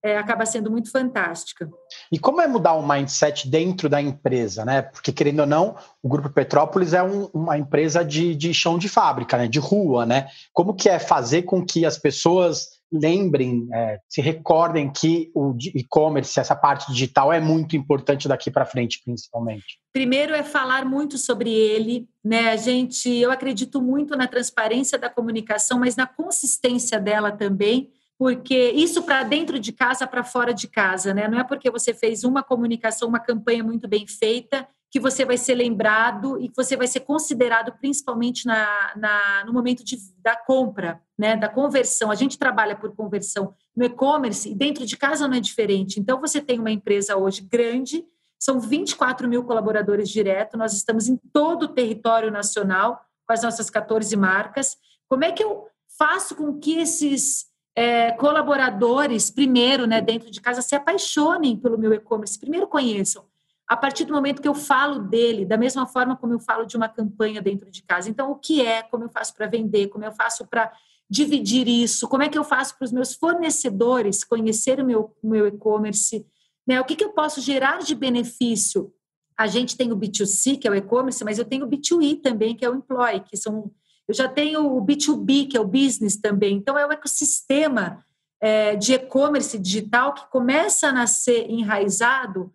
é, 0.04 0.18
acaba 0.18 0.46
sendo 0.46 0.70
muito 0.70 0.92
fantástica. 0.92 1.70
E 2.12 2.20
como 2.20 2.42
é 2.42 2.48
mudar 2.48 2.74
o 2.74 2.88
mindset 2.88 3.50
dentro 3.50 3.90
da 3.90 4.02
empresa, 4.02 4.64
né? 4.64 4.82
Porque, 4.82 5.12
querendo 5.12 5.40
ou 5.40 5.46
não, 5.46 5.76
o 6.02 6.10
Grupo 6.10 6.30
Petrópolis 6.30 6.94
é 6.94 7.02
um, 7.02 7.30
uma 7.34 7.58
empresa 7.58 8.04
de, 8.04 8.36
de 8.36 8.54
chão 8.54 8.78
de 8.78 8.88
fábrica, 8.88 9.38
né? 9.38 9.48
De 9.48 9.60
rua, 9.60 10.06
né? 10.06 10.28
Como 10.52 10.76
que 10.76 10.90
é 10.90 11.00
fazer 11.00 11.44
com 11.44 11.66
que 11.66 11.86
as 11.86 11.98
pessoas 11.98 12.83
lembrem, 12.94 13.68
é, 13.74 14.00
se 14.08 14.22
recordem 14.22 14.92
que 14.92 15.32
o 15.34 15.56
e-commerce, 15.74 16.40
essa 16.40 16.56
parte 16.56 16.92
digital 16.92 17.34
é 17.34 17.40
muito 17.40 17.76
importante 17.76 18.28
daqui 18.28 18.52
para 18.52 18.66
frente, 18.66 19.02
principalmente? 19.04 19.80
Primeiro 19.92 20.34
é 20.34 20.44
falar 20.44 20.86
muito 20.86 21.18
sobre 21.18 21.52
ele, 21.52 22.08
né? 22.24 22.50
A 22.50 22.56
gente, 22.56 23.10
eu 23.10 23.32
acredito 23.32 23.82
muito 23.82 24.16
na 24.16 24.28
transparência 24.28 24.98
da 24.98 25.10
comunicação, 25.10 25.80
mas 25.80 25.96
na 25.96 26.06
consistência 26.06 27.00
dela 27.00 27.32
também, 27.32 27.90
porque 28.18 28.72
isso 28.72 29.04
para 29.04 29.24
dentro 29.24 29.60
de 29.60 29.72
casa, 29.72 30.06
para 30.06 30.24
fora 30.24 30.54
de 30.54 30.68
casa, 30.68 31.14
né? 31.14 31.28
Não 31.28 31.40
é 31.40 31.44
porque 31.44 31.72
você 31.72 31.94
fez 31.94 32.24
uma 32.24 32.44
comunicação, 32.44 33.10
uma 33.10 33.20
campanha 33.20 33.64
muito 33.64 33.88
bem 33.88 34.06
feita 34.08 34.68
que 34.94 35.00
você 35.00 35.26
vai 35.26 35.38
ser 35.40 35.56
lembrado 35.56 36.40
e 36.40 36.48
que 36.48 36.56
você 36.56 36.78
vai 36.78 36.86
ser 36.86 37.00
considerado 37.00 37.74
principalmente 37.80 38.46
na, 38.46 38.94
na, 38.96 39.44
no 39.44 39.52
momento 39.52 39.84
de, 39.84 39.98
da 40.22 40.36
compra, 40.36 41.02
né, 41.18 41.36
da 41.36 41.50
conversão. 41.50 42.12
A 42.12 42.16
gente 42.16 42.38
trabalha 42.38 42.76
por 42.76 42.96
conversão 42.96 43.56
no 43.76 43.84
e-commerce 43.84 44.52
e 44.52 44.54
dentro 44.54 44.86
de 44.86 44.96
casa 44.96 45.28
não 45.28 45.36
é 45.36 45.40
diferente. 45.40 46.00
Então, 46.00 46.22
você 46.22 46.40
tem 46.40 46.60
uma 46.60 46.70
empresa 46.70 47.18
hoje 47.18 47.42
grande, 47.42 48.06
são 48.40 48.60
24 48.60 49.28
mil 49.28 49.44
colaboradores 49.44 50.10
direto, 50.10 50.60
nós 50.60 50.74
estamos 50.74 51.08
em 51.08 51.18
todo 51.34 51.64
o 51.64 51.70
território 51.70 52.30
nacional 52.30 53.04
com 53.26 53.34
as 53.34 53.42
nossas 53.42 53.72
14 53.72 54.16
marcas. 54.16 54.78
Como 55.10 55.24
é 55.24 55.32
que 55.32 55.44
eu 55.44 55.66
faço 55.98 56.36
com 56.36 56.60
que 56.60 56.78
esses 56.78 57.48
é, 57.76 58.12
colaboradores, 58.12 59.32
primeiro, 59.32 59.88
né, 59.88 60.02
dentro 60.02 60.30
de 60.30 60.40
casa, 60.40 60.62
se 60.62 60.76
apaixonem 60.76 61.58
pelo 61.58 61.80
meu 61.80 61.92
e-commerce, 61.96 62.40
primeiro 62.40 62.68
conheçam 62.68 63.26
a 63.68 63.78
partir 63.78 64.06
do 64.06 64.14
momento 64.14 64.42
que 64.42 64.48
eu 64.48 64.54
falo 64.54 65.00
dele, 65.00 65.46
da 65.46 65.58
mesma 65.58 65.86
forma 65.88 66.18
como 66.18 66.34
eu 66.34 66.40
falo 66.40 66.66
de 66.66 66.76
uma 66.76 66.90
campanha 66.90 67.42
dentro 67.42 67.72
de 67.72 67.82
casa. 67.84 68.10
Então, 68.10 68.32
o 68.32 68.36
que 68.36 68.62
é, 68.62 68.84
como 68.84 69.06
eu 69.06 69.10
faço 69.10 69.34
para 69.34 69.48
vender, 69.48 69.88
como 69.88 70.04
eu 70.04 70.12
faço 70.12 70.46
para 70.48 70.72
dividir 71.10 71.68
isso, 71.68 72.08
como 72.08 72.24
é 72.24 72.30
que 72.30 72.38
eu 72.38 72.44
faço 72.44 72.78
para 72.78 72.86
os 72.86 72.92
meus 72.92 73.14
fornecedores 73.14 74.24
conhecer 74.24 74.80
o 74.80 74.86
meu, 74.86 75.16
meu 75.24 75.48
e-commerce, 75.48 76.26
né? 76.68 76.80
o 76.80 76.86
que, 76.86 76.96
que 76.96 77.04
eu 77.04 77.14
posso 77.14 77.40
gerar 77.40 77.80
de 77.80 77.96
benefício. 77.96 78.92
A 79.38 79.48
gente 79.48 79.78
tem 79.78 79.92
o 79.92 79.98
B2C, 79.98 80.60
que 80.60 80.68
é 80.68 80.72
o 80.72 80.76
e-commerce, 80.76 81.24
mas 81.24 81.40
eu 81.40 81.46
tenho 81.46 81.66
o 81.66 81.70
B2E 81.70 82.22
também, 82.22 82.56
que 82.56 82.66
é 82.66 82.70
o 82.70 82.76
employee, 82.76 83.22
que 83.22 83.38
são. 83.38 83.72
Eu 84.08 84.14
já 84.14 84.28
tenho 84.28 84.76
o 84.76 84.86
B2B, 84.86 85.50
que 85.50 85.58
é 85.58 85.60
o 85.60 85.68
business 85.68 86.18
também. 86.18 86.58
Então, 86.58 86.78
é 86.78 86.86
um 86.86 86.92
ecossistema 86.92 88.04
é, 88.42 88.76
de 88.76 88.94
e-commerce 88.94 89.58
digital 89.58 90.14
que 90.14 90.30
começa 90.30 90.88
a 90.88 90.92
nascer 90.92 91.50
enraizado 91.50 92.54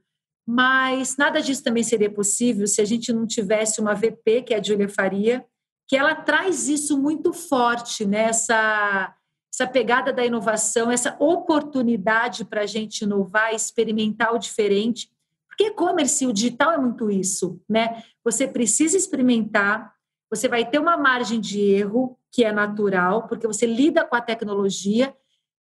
mas 0.50 1.18
nada 1.18 1.42
disso 1.42 1.62
também 1.62 1.82
seria 1.82 2.10
possível 2.10 2.66
se 2.66 2.80
a 2.80 2.84
gente 2.86 3.12
não 3.12 3.26
tivesse 3.26 3.82
uma 3.82 3.94
VP, 3.94 4.44
que 4.44 4.54
é 4.54 4.56
a 4.56 4.62
Júlia 4.62 4.88
Faria, 4.88 5.44
que 5.86 5.94
ela 5.94 6.14
traz 6.14 6.68
isso 6.68 6.98
muito 6.98 7.34
forte, 7.34 8.06
né? 8.06 8.30
essa, 8.30 9.14
essa 9.52 9.66
pegada 9.66 10.10
da 10.10 10.24
inovação, 10.24 10.90
essa 10.90 11.14
oportunidade 11.20 12.46
para 12.46 12.62
a 12.62 12.66
gente 12.66 13.02
inovar, 13.02 13.54
experimentar 13.54 14.34
o 14.34 14.38
diferente. 14.38 15.10
Porque 15.46 15.64
e-commerce, 15.64 16.26
o 16.26 16.32
digital 16.32 16.72
é 16.72 16.78
muito 16.78 17.10
isso, 17.10 17.60
né? 17.68 18.02
Você 18.24 18.48
precisa 18.48 18.96
experimentar, 18.96 19.92
você 20.30 20.48
vai 20.48 20.64
ter 20.64 20.78
uma 20.78 20.96
margem 20.96 21.42
de 21.42 21.60
erro 21.60 22.18
que 22.32 22.42
é 22.42 22.52
natural, 22.52 23.28
porque 23.28 23.46
você 23.46 23.66
lida 23.66 24.02
com 24.02 24.16
a 24.16 24.22
tecnologia 24.22 25.14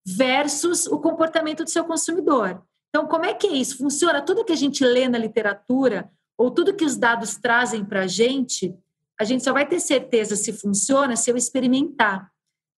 versus 0.05 0.87
o 0.87 0.97
comportamento 0.97 1.65
do 1.65 1.69
seu 1.69 1.83
consumidor. 1.83 2.63
Então, 2.89 3.07
como 3.07 3.25
é 3.25 3.33
que 3.33 3.47
é 3.47 3.53
isso? 3.53 3.77
Funciona 3.77 4.21
tudo 4.21 4.45
que 4.45 4.53
a 4.53 4.57
gente 4.57 4.83
lê 4.83 5.07
na 5.07 5.17
literatura 5.17 6.09
ou 6.37 6.51
tudo 6.51 6.75
que 6.75 6.85
os 6.85 6.95
dados 6.95 7.35
trazem 7.35 7.83
para 7.83 8.01
a 8.01 8.07
gente, 8.07 8.73
a 9.19 9.23
gente 9.23 9.43
só 9.43 9.51
vai 9.51 9.67
ter 9.67 9.79
certeza 9.79 10.35
se 10.35 10.53
funciona 10.53 11.15
se 11.15 11.31
eu 11.31 11.37
experimentar. 11.37 12.31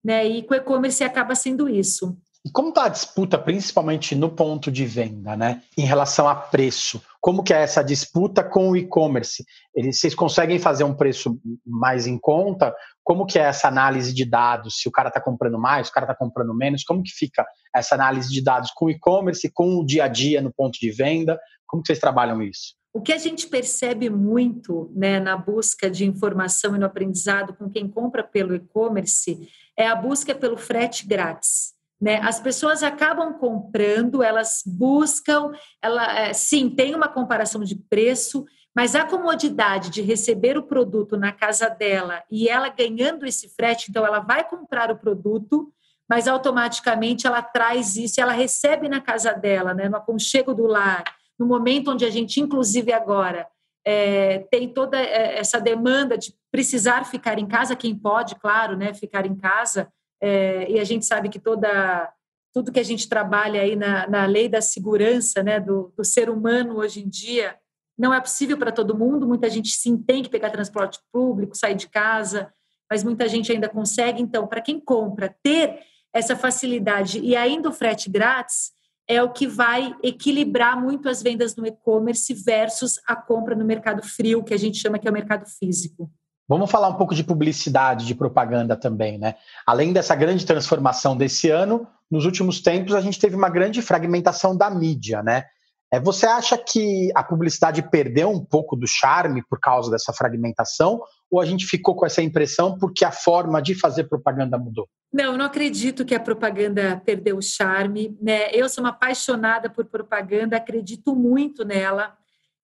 Né? 0.04 0.25
E 0.25 0.44
com 0.44 0.54
o 0.54 0.58
e-commerce 0.58 1.04
acaba 1.04 1.36
sendo 1.36 1.68
isso. 1.68 2.18
E 2.46 2.50
como 2.50 2.70
está 2.70 2.86
a 2.86 2.89
disputa, 2.89 3.38
principalmente 3.38 4.16
no 4.16 4.30
ponto 4.30 4.72
de 4.72 4.86
venda, 4.86 5.36
né, 5.36 5.62
em 5.78 5.84
relação 5.84 6.28
a 6.28 6.34
preço? 6.34 7.01
Como 7.22 7.44
que 7.44 7.54
é 7.54 7.62
essa 7.62 7.84
disputa 7.84 8.44
com 8.44 8.70
o 8.70 8.78
e-commerce? 8.78 9.44
Vocês 9.76 10.16
conseguem 10.16 10.58
fazer 10.58 10.84
um 10.84 10.96
preço 10.96 11.40
mais 11.66 12.08
em 12.08 12.18
conta? 12.18 12.74
Como 13.04 13.26
que 13.26 13.38
é 13.38 13.44
essa 13.44 13.68
análise 13.68 14.14
de 14.14 14.24
dados? 14.24 14.78
Se 14.80 14.88
o 14.88 14.92
cara 14.92 15.10
está 15.10 15.20
comprando 15.20 15.60
mais, 15.60 15.90
o 15.90 15.92
cara 15.92 16.06
está 16.06 16.16
comprando 16.16 16.56
menos, 16.56 16.84
como 16.84 17.04
que 17.04 17.12
fica 17.12 17.46
essa 17.76 17.96
análise 17.96 18.30
de 18.30 18.42
dados 18.42 18.72
com 18.72 18.86
o 18.86 18.90
e-commerce, 18.90 19.52
com 19.54 19.80
o 19.80 19.86
dia 19.86 20.06
a 20.06 20.08
dia 20.08 20.42
no 20.42 20.54
ponto 20.54 20.80
de 20.80 20.92
venda? 20.92 21.38
Como 21.68 21.84
que 21.84 21.88
vocês 21.88 22.00
trabalham 22.00 22.42
isso? 22.42 22.80
O 22.92 23.02
que 23.02 23.14
a 23.14 23.18
gente 23.18 23.48
percebe 23.48 24.10
muito 24.10 24.92
né, 24.96 25.20
na 25.20 25.38
busca 25.38 25.92
de 25.92 26.06
informação 26.06 26.76
e 26.76 26.80
no 26.80 26.86
aprendizado 26.86 27.54
com 27.54 27.70
quem 27.70 27.88
compra 27.88 28.24
pelo 28.24 28.56
e-commerce 28.56 29.48
é 29.78 29.88
a 29.88 29.96
busca 29.96 30.34
pelo 30.34 30.58
frete 30.58 31.06
grátis. 31.06 31.74
Né? 32.01 32.20
As 32.22 32.39
pessoas 32.39 32.82
acabam 32.82 33.34
comprando, 33.34 34.24
elas 34.24 34.63
buscam, 34.65 35.51
ela, 35.82 36.20
é, 36.20 36.34
sim, 36.34 36.70
tem 36.70 36.96
uma 36.96 37.10
comparação 37.10 37.62
de 37.62 37.75
preço, 37.75 38.46
mas 38.75 38.96
a 38.96 39.03
comodidade 39.03 39.89
de 39.89 40.01
receber 40.01 40.58
o 40.58 40.63
produto 40.63 41.18
na 41.18 41.34
casa 41.34 41.70
dela 41.70 42.24
e 42.32 42.48
ela 42.48 42.70
ganhando 42.70 43.25
esse 43.25 43.50
frete, 43.50 43.88
então 43.89 44.06
ela 44.06 44.20
vai 44.20 44.48
comprar 44.48 44.89
o 44.91 44.98
produto, 44.98 45.74
mas 46.10 46.27
automaticamente 46.27 47.27
ela 47.27 47.41
traz 47.41 47.98
isso, 47.98 48.22
ela 48.22 48.32
recebe 48.32 48.88
na 48.88 49.01
casa 49.01 49.34
dela, 49.34 49.74
né, 49.74 49.89
no 49.89 49.98
aconchego 49.98 50.53
do 50.53 50.65
lar, 50.65 51.03
no 51.38 51.46
momento 51.46 51.91
onde 51.91 52.06
a 52.06 52.10
gente, 52.10 52.39
inclusive 52.39 52.94
agora, 52.94 53.48
é, 53.86 54.39
tem 54.51 54.70
toda 54.70 55.00
é, 55.00 55.38
essa 55.38 55.60
demanda 55.60 56.18
de 56.18 56.34
precisar 56.51 57.06
ficar 57.06 57.38
em 57.38 57.48
casa, 57.48 57.75
quem 57.75 57.96
pode, 57.96 58.36
claro, 58.36 58.77
né, 58.77 58.94
ficar 58.94 59.25
em 59.25 59.36
casa, 59.36 59.91
é, 60.22 60.70
e 60.70 60.80
a 60.80 60.84
gente 60.84 61.06
sabe 61.06 61.30
que 61.30 61.40
toda 61.40 62.14
tudo 62.52 62.72
que 62.72 62.80
a 62.80 62.84
gente 62.84 63.08
trabalha 63.08 63.62
aí 63.62 63.76
na, 63.76 64.08
na 64.08 64.26
lei 64.26 64.50
da 64.50 64.60
segurança 64.60 65.44
né, 65.44 65.60
do, 65.60 65.94
do 65.96 66.04
ser 66.04 66.30
humano 66.30 66.78
hoje 66.78 67.02
em 67.02 67.08
dia 67.08 67.56
não 67.98 68.14
é 68.14 68.20
possível 68.20 68.58
para 68.58 68.72
todo 68.72 68.98
mundo. 68.98 69.28
Muita 69.28 69.50
gente 69.50 69.70
sim 69.70 69.98
tem 69.98 70.24
que 70.24 70.30
pegar 70.30 70.50
transporte 70.50 71.00
público, 71.12 71.56
sair 71.56 71.76
de 71.76 71.90
casa, 71.90 72.52
mas 72.90 73.04
muita 73.04 73.28
gente 73.28 73.52
ainda 73.52 73.68
consegue. 73.68 74.22
Então, 74.22 74.48
para 74.48 74.62
quem 74.62 74.80
compra, 74.80 75.36
ter 75.44 75.80
essa 76.14 76.36
facilidade 76.36 77.20
e 77.20 77.36
ainda 77.36 77.70
o 77.70 77.74
frete 77.74 78.10
grátis 78.10 78.72
é 79.08 79.22
o 79.22 79.32
que 79.32 79.46
vai 79.46 79.96
equilibrar 80.02 80.80
muito 80.80 81.10
as 81.10 81.22
vendas 81.22 81.56
no 81.56 81.68
e-commerce 81.68 82.34
versus 82.34 83.00
a 83.06 83.16
compra 83.16 83.56
no 83.56 83.66
mercado 83.66 84.02
frio, 84.02 84.44
que 84.44 84.54
a 84.54 84.58
gente 84.58 84.78
chama 84.78 84.98
que 84.98 85.08
é 85.08 85.12
o 85.12 85.14
mercado 85.14 85.46
físico. 85.46 86.10
Vamos 86.50 86.72
falar 86.72 86.89
um 86.89 86.96
pouco 86.96 87.13
de 87.13 87.24
publicidade, 87.24 88.08
de 88.08 88.15
propaganda 88.15 88.75
também, 88.75 89.20
né? 89.20 89.36
Além 89.68 89.94
dessa 89.94 90.15
grande 90.15 90.48
transformação 90.48 91.15
desse 91.15 91.51
ano, 91.51 91.88
nos 92.10 92.25
últimos 92.25 92.60
tempos 92.60 92.96
a 92.96 93.01
gente 93.01 93.20
teve 93.20 93.36
uma 93.36 93.50
grande 93.50 93.84
fragmentação 93.84 94.58
da 94.58 94.68
mídia, 94.68 95.22
né? 95.22 95.46
É, 95.94 96.00
você 96.00 96.25
acha 96.25 96.58
que 96.58 97.12
a 97.13 97.24
publicidade 97.24 97.84
perdeu 97.84 98.32
um 98.32 98.44
pouco 98.44 98.75
do 98.75 98.88
charme 98.88 99.44
por 99.48 99.60
causa 99.60 99.91
dessa 99.91 100.12
fragmentação? 100.12 101.01
Ou 101.29 101.39
a 101.39 101.46
gente 101.46 101.68
ficou 101.68 101.96
com 101.96 102.06
essa 102.06 102.22
impressão 102.22 102.79
porque 102.79 103.06
a 103.06 103.12
forma 103.12 103.62
de 103.62 103.75
fazer 103.75 104.06
propaganda 104.06 104.58
mudou? 104.58 104.88
Não, 105.13 105.25
eu 105.25 105.38
não 105.38 105.46
acredito 105.46 106.03
que 106.03 106.15
a 106.15 106.20
propaganda 106.20 107.00
perdeu 107.06 107.38
o 107.38 107.41
charme. 107.44 108.18
Né? 108.20 108.51
Eu 108.53 108.70
sou 108.70 108.84
uma 108.84 108.91
apaixonada 108.91 109.70
por 109.70 109.86
propaganda, 109.86 110.58
acredito 110.58 111.15
muito 111.15 111.63
nela 111.63 112.15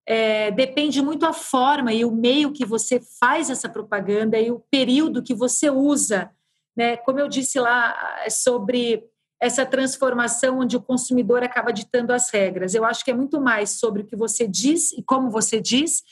é, 0.06 0.52
depende 0.52 1.02
muito 1.02 1.26
a 1.26 1.32
forma 1.32 1.92
e 1.92 2.04
o 2.04 2.12
meio 2.12 2.52
que 2.52 2.64
você 2.64 3.00
faz 3.18 3.50
essa 3.50 3.68
propaganda 3.68 4.38
e 4.38 4.50
o 4.50 4.60
período 4.70 5.22
que 5.22 5.34
você 5.34 5.68
usa. 5.68 6.30
Né? 6.76 6.96
Como 6.96 7.18
eu 7.18 7.28
disse 7.28 7.58
lá 7.58 8.20
é 8.24 8.30
sobre 8.30 9.04
essa 9.40 9.66
transformação 9.66 10.60
onde 10.60 10.76
o 10.76 10.82
consumidor 10.82 11.42
acaba 11.42 11.72
ditando 11.72 12.12
as 12.12 12.30
regras. 12.30 12.74
Eu 12.74 12.84
acho 12.84 13.04
que 13.04 13.10
é 13.10 13.14
muito 13.14 13.40
mais 13.40 13.78
sobre 13.78 14.02
o 14.02 14.06
que 14.06 14.16
você 14.16 14.46
diz 14.46 14.92
e 14.92 15.02
como 15.02 15.30
você 15.30 15.60
diz, 15.60 16.02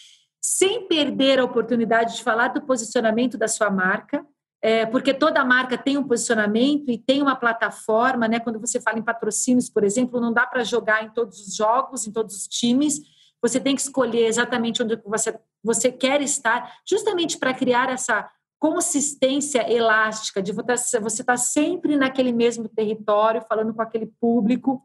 sem 0.42 0.86
perder 0.86 1.38
a 1.38 1.44
oportunidade 1.44 2.16
de 2.16 2.22
falar 2.22 2.48
do 2.48 2.62
posicionamento 2.62 3.38
da 3.38 3.48
sua 3.48 3.70
marca, 3.70 4.26
é, 4.60 4.84
porque 4.84 5.14
toda 5.14 5.44
marca 5.44 5.78
tem 5.78 5.96
um 5.96 6.06
posicionamento 6.06 6.90
e 6.90 6.98
tem 6.98 7.22
uma 7.22 7.36
plataforma, 7.36 8.26
né? 8.26 8.40
Quando 8.40 8.58
você 8.58 8.80
fala 8.80 8.98
em 8.98 9.02
patrocínios, 9.02 9.70
por 9.70 9.84
exemplo, 9.84 10.20
não 10.20 10.32
dá 10.32 10.46
para 10.46 10.64
jogar 10.64 11.04
em 11.04 11.10
todos 11.10 11.46
os 11.46 11.54
jogos, 11.54 12.06
em 12.06 12.12
todos 12.12 12.34
os 12.34 12.46
times, 12.46 13.00
você 13.44 13.60
tem 13.60 13.74
que 13.74 13.82
escolher 13.82 14.24
exatamente 14.24 14.82
onde 14.82 14.96
você, 15.04 15.38
você 15.62 15.92
quer 15.92 16.22
estar, 16.22 16.78
justamente 16.88 17.36
para 17.36 17.52
criar 17.52 17.90
essa 17.90 18.26
consistência 18.58 19.70
elástica, 19.70 20.40
de 20.40 20.50
você 20.50 20.96
estar 20.96 21.24
tá 21.26 21.36
sempre 21.36 21.94
naquele 21.98 22.32
mesmo 22.32 22.70
território, 22.70 23.44
falando 23.46 23.74
com 23.74 23.82
aquele 23.82 24.06
público. 24.18 24.82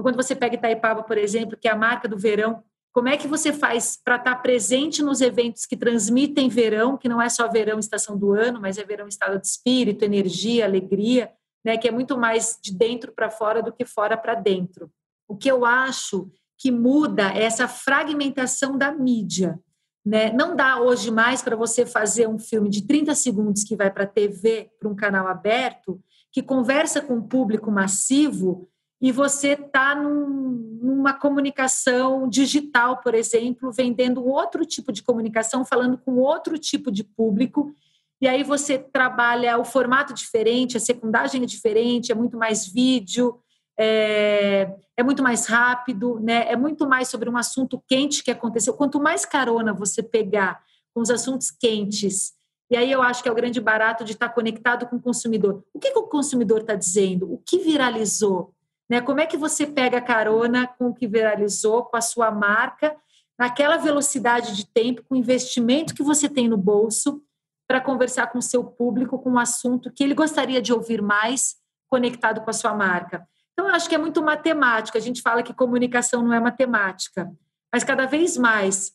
Quando 0.00 0.14
você 0.14 0.36
pega 0.36 0.54
Itaipava, 0.54 1.02
por 1.02 1.18
exemplo, 1.18 1.58
que 1.60 1.66
é 1.66 1.72
a 1.72 1.76
marca 1.76 2.06
do 2.06 2.16
verão, 2.16 2.62
como 2.94 3.08
é 3.08 3.16
que 3.16 3.26
você 3.26 3.52
faz 3.52 3.96
para 3.96 4.14
estar 4.14 4.36
tá 4.36 4.40
presente 4.40 5.02
nos 5.02 5.20
eventos 5.20 5.66
que 5.66 5.76
transmitem 5.76 6.48
verão, 6.48 6.96
que 6.96 7.08
não 7.08 7.20
é 7.20 7.28
só 7.28 7.50
verão 7.50 7.80
estação 7.80 8.16
do 8.16 8.32
ano, 8.32 8.60
mas 8.60 8.78
é 8.78 8.84
verão 8.84 9.08
estado 9.08 9.40
de 9.40 9.48
espírito, 9.48 10.04
energia, 10.04 10.64
alegria, 10.64 11.32
né, 11.64 11.76
que 11.76 11.88
é 11.88 11.90
muito 11.90 12.16
mais 12.16 12.56
de 12.62 12.72
dentro 12.72 13.10
para 13.10 13.30
fora 13.30 13.60
do 13.60 13.72
que 13.72 13.84
fora 13.84 14.16
para 14.16 14.36
dentro. 14.36 14.88
O 15.26 15.36
que 15.36 15.50
eu 15.50 15.64
acho 15.64 16.30
que 16.58 16.70
muda 16.70 17.30
essa 17.32 17.68
fragmentação 17.68 18.76
da 18.76 18.92
mídia. 18.92 19.58
Né? 20.04 20.32
Não 20.32 20.54
dá 20.54 20.80
hoje 20.80 21.10
mais 21.10 21.42
para 21.42 21.56
você 21.56 21.84
fazer 21.84 22.28
um 22.28 22.38
filme 22.38 22.68
de 22.68 22.86
30 22.86 23.14
segundos 23.14 23.64
que 23.64 23.76
vai 23.76 23.90
para 23.90 24.04
a 24.04 24.08
TV, 24.08 24.70
para 24.78 24.88
um 24.88 24.94
canal 24.94 25.26
aberto, 25.26 26.00
que 26.32 26.42
conversa 26.42 27.00
com 27.00 27.18
o 27.18 27.26
público 27.26 27.70
massivo 27.70 28.68
e 29.00 29.12
você 29.12 29.52
está 29.52 29.94
num, 29.94 30.78
numa 30.82 31.12
comunicação 31.12 32.28
digital, 32.28 33.00
por 33.00 33.14
exemplo, 33.14 33.70
vendendo 33.70 34.26
outro 34.26 34.64
tipo 34.64 34.90
de 34.90 35.02
comunicação, 35.02 35.64
falando 35.64 35.98
com 35.98 36.16
outro 36.16 36.58
tipo 36.58 36.90
de 36.90 37.04
público, 37.04 37.74
e 38.20 38.26
aí 38.26 38.42
você 38.42 38.78
trabalha 38.78 39.58
o 39.58 39.64
formato 39.64 40.14
diferente, 40.14 40.76
a 40.76 40.80
secundagem 40.80 41.42
é 41.42 41.46
diferente, 41.46 42.10
é 42.10 42.14
muito 42.14 42.38
mais 42.38 42.66
vídeo, 42.66 43.38
é, 43.78 44.74
é, 44.96 45.02
muito 45.02 45.22
mais 45.22 45.46
rápido, 45.46 46.18
né? 46.20 46.50
é 46.50 46.56
muito 46.56 46.88
mais 46.88 47.08
sobre 47.08 47.28
um 47.28 47.36
assunto 47.36 47.82
quente 47.86 48.22
que 48.22 48.30
aconteceu. 48.30 48.74
Quanto 48.74 49.00
mais 49.00 49.24
carona 49.24 49.72
você 49.72 50.02
pegar 50.02 50.60
com 50.94 51.00
os 51.00 51.10
assuntos 51.10 51.50
quentes, 51.50 52.34
e 52.70 52.76
aí 52.76 52.90
eu 52.90 53.02
acho 53.02 53.22
que 53.22 53.28
é 53.28 53.32
o 53.32 53.34
grande 53.34 53.60
barato 53.60 54.04
de 54.04 54.12
estar 54.12 54.28
conectado 54.30 54.86
com 54.86 54.96
o 54.96 55.00
consumidor. 55.00 55.62
O 55.72 55.78
que, 55.78 55.90
que 55.90 55.98
o 55.98 56.08
consumidor 56.08 56.60
está 56.60 56.74
dizendo? 56.74 57.32
O 57.32 57.38
que 57.38 57.58
viralizou? 57.58 58.52
Né? 58.88 59.00
Como 59.00 59.20
é 59.20 59.26
que 59.26 59.36
você 59.36 59.66
pega 59.66 60.00
carona 60.00 60.66
com 60.66 60.88
o 60.88 60.94
que 60.94 61.06
viralizou, 61.06 61.84
com 61.84 61.96
a 61.96 62.00
sua 62.00 62.30
marca, 62.30 62.96
naquela 63.38 63.76
velocidade 63.76 64.56
de 64.56 64.66
tempo, 64.66 65.04
com 65.04 65.14
o 65.14 65.18
investimento 65.18 65.94
que 65.94 66.02
você 66.02 66.28
tem 66.28 66.48
no 66.48 66.56
bolso, 66.56 67.22
para 67.68 67.80
conversar 67.80 68.28
com 68.28 68.38
o 68.38 68.42
seu 68.42 68.64
público 68.64 69.18
com 69.18 69.30
um 69.30 69.38
assunto 69.38 69.92
que 69.92 70.02
ele 70.02 70.14
gostaria 70.14 70.62
de 70.62 70.72
ouvir 70.72 71.02
mais 71.02 71.56
conectado 71.88 72.40
com 72.40 72.50
a 72.50 72.52
sua 72.52 72.74
marca. 72.74 73.26
Então, 73.56 73.70
eu 73.70 73.74
acho 73.74 73.88
que 73.88 73.94
é 73.94 73.98
muito 73.98 74.22
matemática. 74.22 74.98
A 74.98 75.00
gente 75.00 75.22
fala 75.22 75.42
que 75.42 75.54
comunicação 75.54 76.22
não 76.22 76.34
é 76.34 76.38
matemática, 76.38 77.32
mas 77.72 77.82
cada 77.82 78.04
vez 78.04 78.36
mais, 78.36 78.92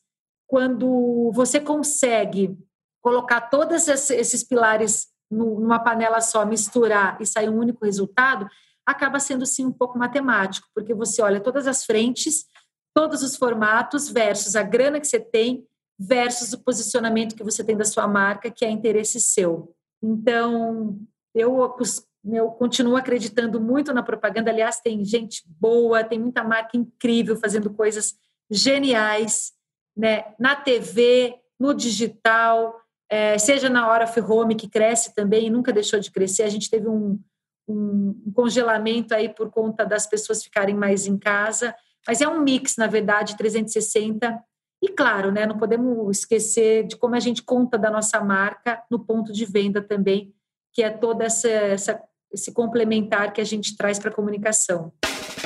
quando 0.47 1.31
você 1.33 1.59
consegue 1.59 2.55
colocar 3.01 3.41
todos 3.41 3.87
esses 3.87 4.43
pilares 4.43 5.07
numa 5.31 5.79
panela 5.79 6.21
só, 6.21 6.45
misturar 6.45 7.19
e 7.19 7.25
sair 7.25 7.49
um 7.49 7.57
único 7.57 7.85
resultado, 7.85 8.47
acaba 8.85 9.19
sendo 9.19 9.47
sim 9.47 9.65
um 9.65 9.71
pouco 9.71 9.97
matemático, 9.97 10.67
porque 10.75 10.93
você 10.93 11.23
olha 11.23 11.39
todas 11.39 11.65
as 11.65 11.83
frentes, 11.83 12.45
todos 12.93 13.23
os 13.23 13.35
formatos 13.35 14.09
versus 14.09 14.55
a 14.55 14.61
grana 14.61 14.99
que 14.99 15.07
você 15.07 15.19
tem 15.19 15.65
versus 15.97 16.53
o 16.53 16.59
posicionamento 16.59 17.35
que 17.35 17.43
você 17.43 17.63
tem 17.63 17.77
da 17.77 17.85
sua 17.85 18.07
marca, 18.07 18.51
que 18.51 18.65
é 18.65 18.69
interesse 18.69 19.19
seu. 19.19 19.73
Então, 20.03 20.99
eu, 21.33 21.75
eu 22.23 22.49
continuo 22.51 22.95
acreditando 22.95 23.59
muito 23.59 23.93
na 23.93 24.03
propaganda. 24.03 24.51
Aliás, 24.51 24.79
tem 24.79 25.03
gente 25.03 25.43
boa, 25.47 26.03
tem 26.03 26.19
muita 26.19 26.43
marca 26.43 26.77
incrível 26.77 27.35
fazendo 27.35 27.73
coisas 27.73 28.15
geniais, 28.49 29.53
né? 29.95 30.33
Na 30.39 30.55
TV, 30.55 31.35
no 31.59 31.73
digital, 31.73 32.79
é, 33.09 33.37
seja 33.37 33.69
na 33.69 33.87
hora 33.87 34.11
home, 34.27 34.55
que 34.55 34.69
cresce 34.69 35.13
também 35.15 35.47
e 35.47 35.49
nunca 35.49 35.73
deixou 35.73 35.99
de 35.99 36.11
crescer. 36.11 36.43
A 36.43 36.49
gente 36.49 36.69
teve 36.69 36.87
um, 36.87 37.19
um, 37.67 38.31
congelamento 38.35 39.13
aí 39.13 39.29
por 39.29 39.49
conta 39.49 39.85
das 39.85 40.05
pessoas 40.05 40.43
ficarem 40.43 40.75
mais 40.75 41.07
em 41.07 41.17
casa, 41.17 41.75
mas 42.07 42.21
é 42.21 42.27
um 42.27 42.41
mix, 42.41 42.77
na 42.77 42.87
verdade, 42.87 43.37
360 43.37 44.43
e 44.81 44.89
claro, 44.89 45.31
né, 45.31 45.45
não 45.45 45.59
podemos 45.59 46.17
esquecer 46.17 46.87
de 46.87 46.95
como 46.95 47.13
a 47.13 47.19
gente 47.19 47.43
conta 47.43 47.77
da 47.77 47.91
nossa 47.91 48.19
marca 48.19 48.83
no 48.89 48.97
ponto 48.97 49.31
de 49.31 49.45
venda 49.45 49.79
também, 49.79 50.33
que 50.73 50.81
é 50.81 50.89
todo 50.89 51.21
essa, 51.21 51.47
essa 51.47 52.01
esse 52.33 52.51
complementar 52.53 53.33
que 53.33 53.41
a 53.41 53.43
gente 53.43 53.75
traz 53.75 53.99
para 53.99 54.09
a 54.09 54.13
comunicação. 54.13 54.91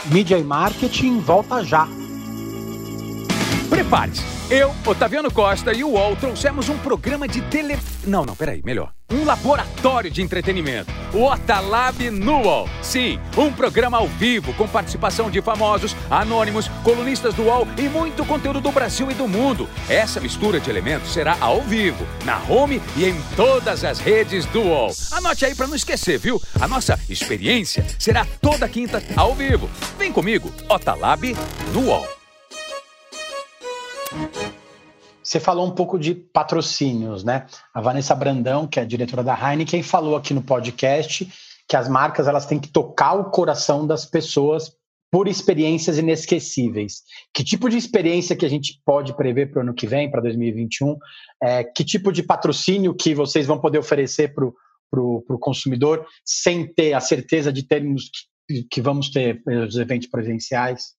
Mídia 0.05 0.37
e 0.37 0.43
marketing 0.43 1.19
volta 1.19 1.63
já. 1.63 1.87
Prepare-se 3.95 4.35
eu, 4.49 4.75
Otaviano 4.85 5.31
Costa 5.31 5.73
e 5.73 5.83
o 5.83 5.91
UOL 5.91 6.15
trouxemos 6.17 6.69
um 6.69 6.77
programa 6.77 7.27
de 7.27 7.41
tele... 7.43 7.79
Não, 8.05 8.25
não, 8.25 8.35
peraí, 8.35 8.61
melhor. 8.63 8.91
Um 9.09 9.23
laboratório 9.23 10.11
de 10.11 10.21
entretenimento. 10.21 10.91
O 11.13 11.23
Otalab 11.23 12.11
no. 12.11 12.67
Sim, 12.81 13.19
um 13.37 13.51
programa 13.51 13.97
ao 13.97 14.07
vivo 14.07 14.53
com 14.53 14.67
participação 14.67 15.31
de 15.31 15.41
famosos, 15.41 15.95
anônimos, 16.11 16.67
colunistas 16.83 17.33
do 17.33 17.43
UOL 17.43 17.67
e 17.77 17.89
muito 17.89 18.23
conteúdo 18.25 18.61
do 18.61 18.71
Brasil 18.71 19.09
e 19.09 19.15
do 19.15 19.27
mundo. 19.27 19.67
Essa 19.89 20.19
mistura 20.19 20.59
de 20.59 20.69
elementos 20.69 21.11
será 21.11 21.37
ao 21.39 21.61
vivo, 21.61 22.05
na 22.23 22.39
home 22.47 22.81
e 22.97 23.05
em 23.05 23.19
todas 23.35 23.83
as 23.83 23.97
redes 23.97 24.45
do 24.47 24.61
UOL. 24.61 24.91
Anote 25.13 25.45
aí 25.45 25.55
para 25.55 25.67
não 25.67 25.75
esquecer, 25.75 26.19
viu? 26.19 26.39
A 26.59 26.67
nossa 26.67 26.99
experiência 27.09 27.83
será 27.97 28.27
toda 28.41 28.69
quinta 28.69 29.01
ao 29.15 29.33
vivo. 29.33 29.69
Vem 29.97 30.11
comigo, 30.11 30.51
Otalab 30.69 31.35
no. 31.73 32.14
Você 35.22 35.39
falou 35.39 35.65
um 35.65 35.72
pouco 35.72 35.98
de 35.98 36.13
patrocínios, 36.13 37.24
né? 37.24 37.48
A 37.74 37.81
Vanessa 37.81 38.13
Brandão, 38.13 38.67
que 38.67 38.79
é 38.79 38.86
diretora 38.86 39.24
da 39.24 39.34
Heineken, 39.36 39.81
falou 39.81 40.15
aqui 40.15 40.34
no 40.34 40.41
podcast 40.41 41.27
que 41.67 41.75
as 41.75 41.89
marcas 41.89 42.27
elas 42.27 42.45
têm 42.45 42.60
que 42.60 42.69
tocar 42.69 43.13
o 43.13 43.31
coração 43.31 43.87
das 43.87 44.05
pessoas 44.05 44.72
por 45.11 45.27
experiências 45.27 45.98
inesquecíveis. 45.98 47.01
Que 47.33 47.44
tipo 47.44 47.70
de 47.70 47.77
experiência 47.77 48.35
que 48.35 48.46
a 48.46 48.50
gente 48.50 48.81
pode 48.85 49.16
prever 49.16 49.50
para 49.50 49.59
o 49.59 49.61
ano 49.63 49.74
que 49.74 49.87
vem, 49.87 50.11
para 50.11 50.22
2021? 50.22 50.96
É, 51.42 51.63
que 51.63 51.83
tipo 51.83 52.11
de 52.11 52.22
patrocínio 52.22 52.94
que 52.94 53.16
vocês 53.16 53.48
vão 53.48 53.59
poder 53.59 53.79
oferecer 53.79 54.33
para 54.33 54.46
o 54.46 55.39
consumidor 55.39 56.05
sem 56.24 56.72
ter 56.72 56.94
a 56.94 57.00
certeza 57.00 57.51
de 57.51 57.63
termos 57.63 58.11
que, 58.48 58.63
que 58.70 58.81
vamos 58.81 59.09
ter 59.09 59.42
os 59.48 59.75
eventos 59.77 60.07
presenciais? 60.07 60.94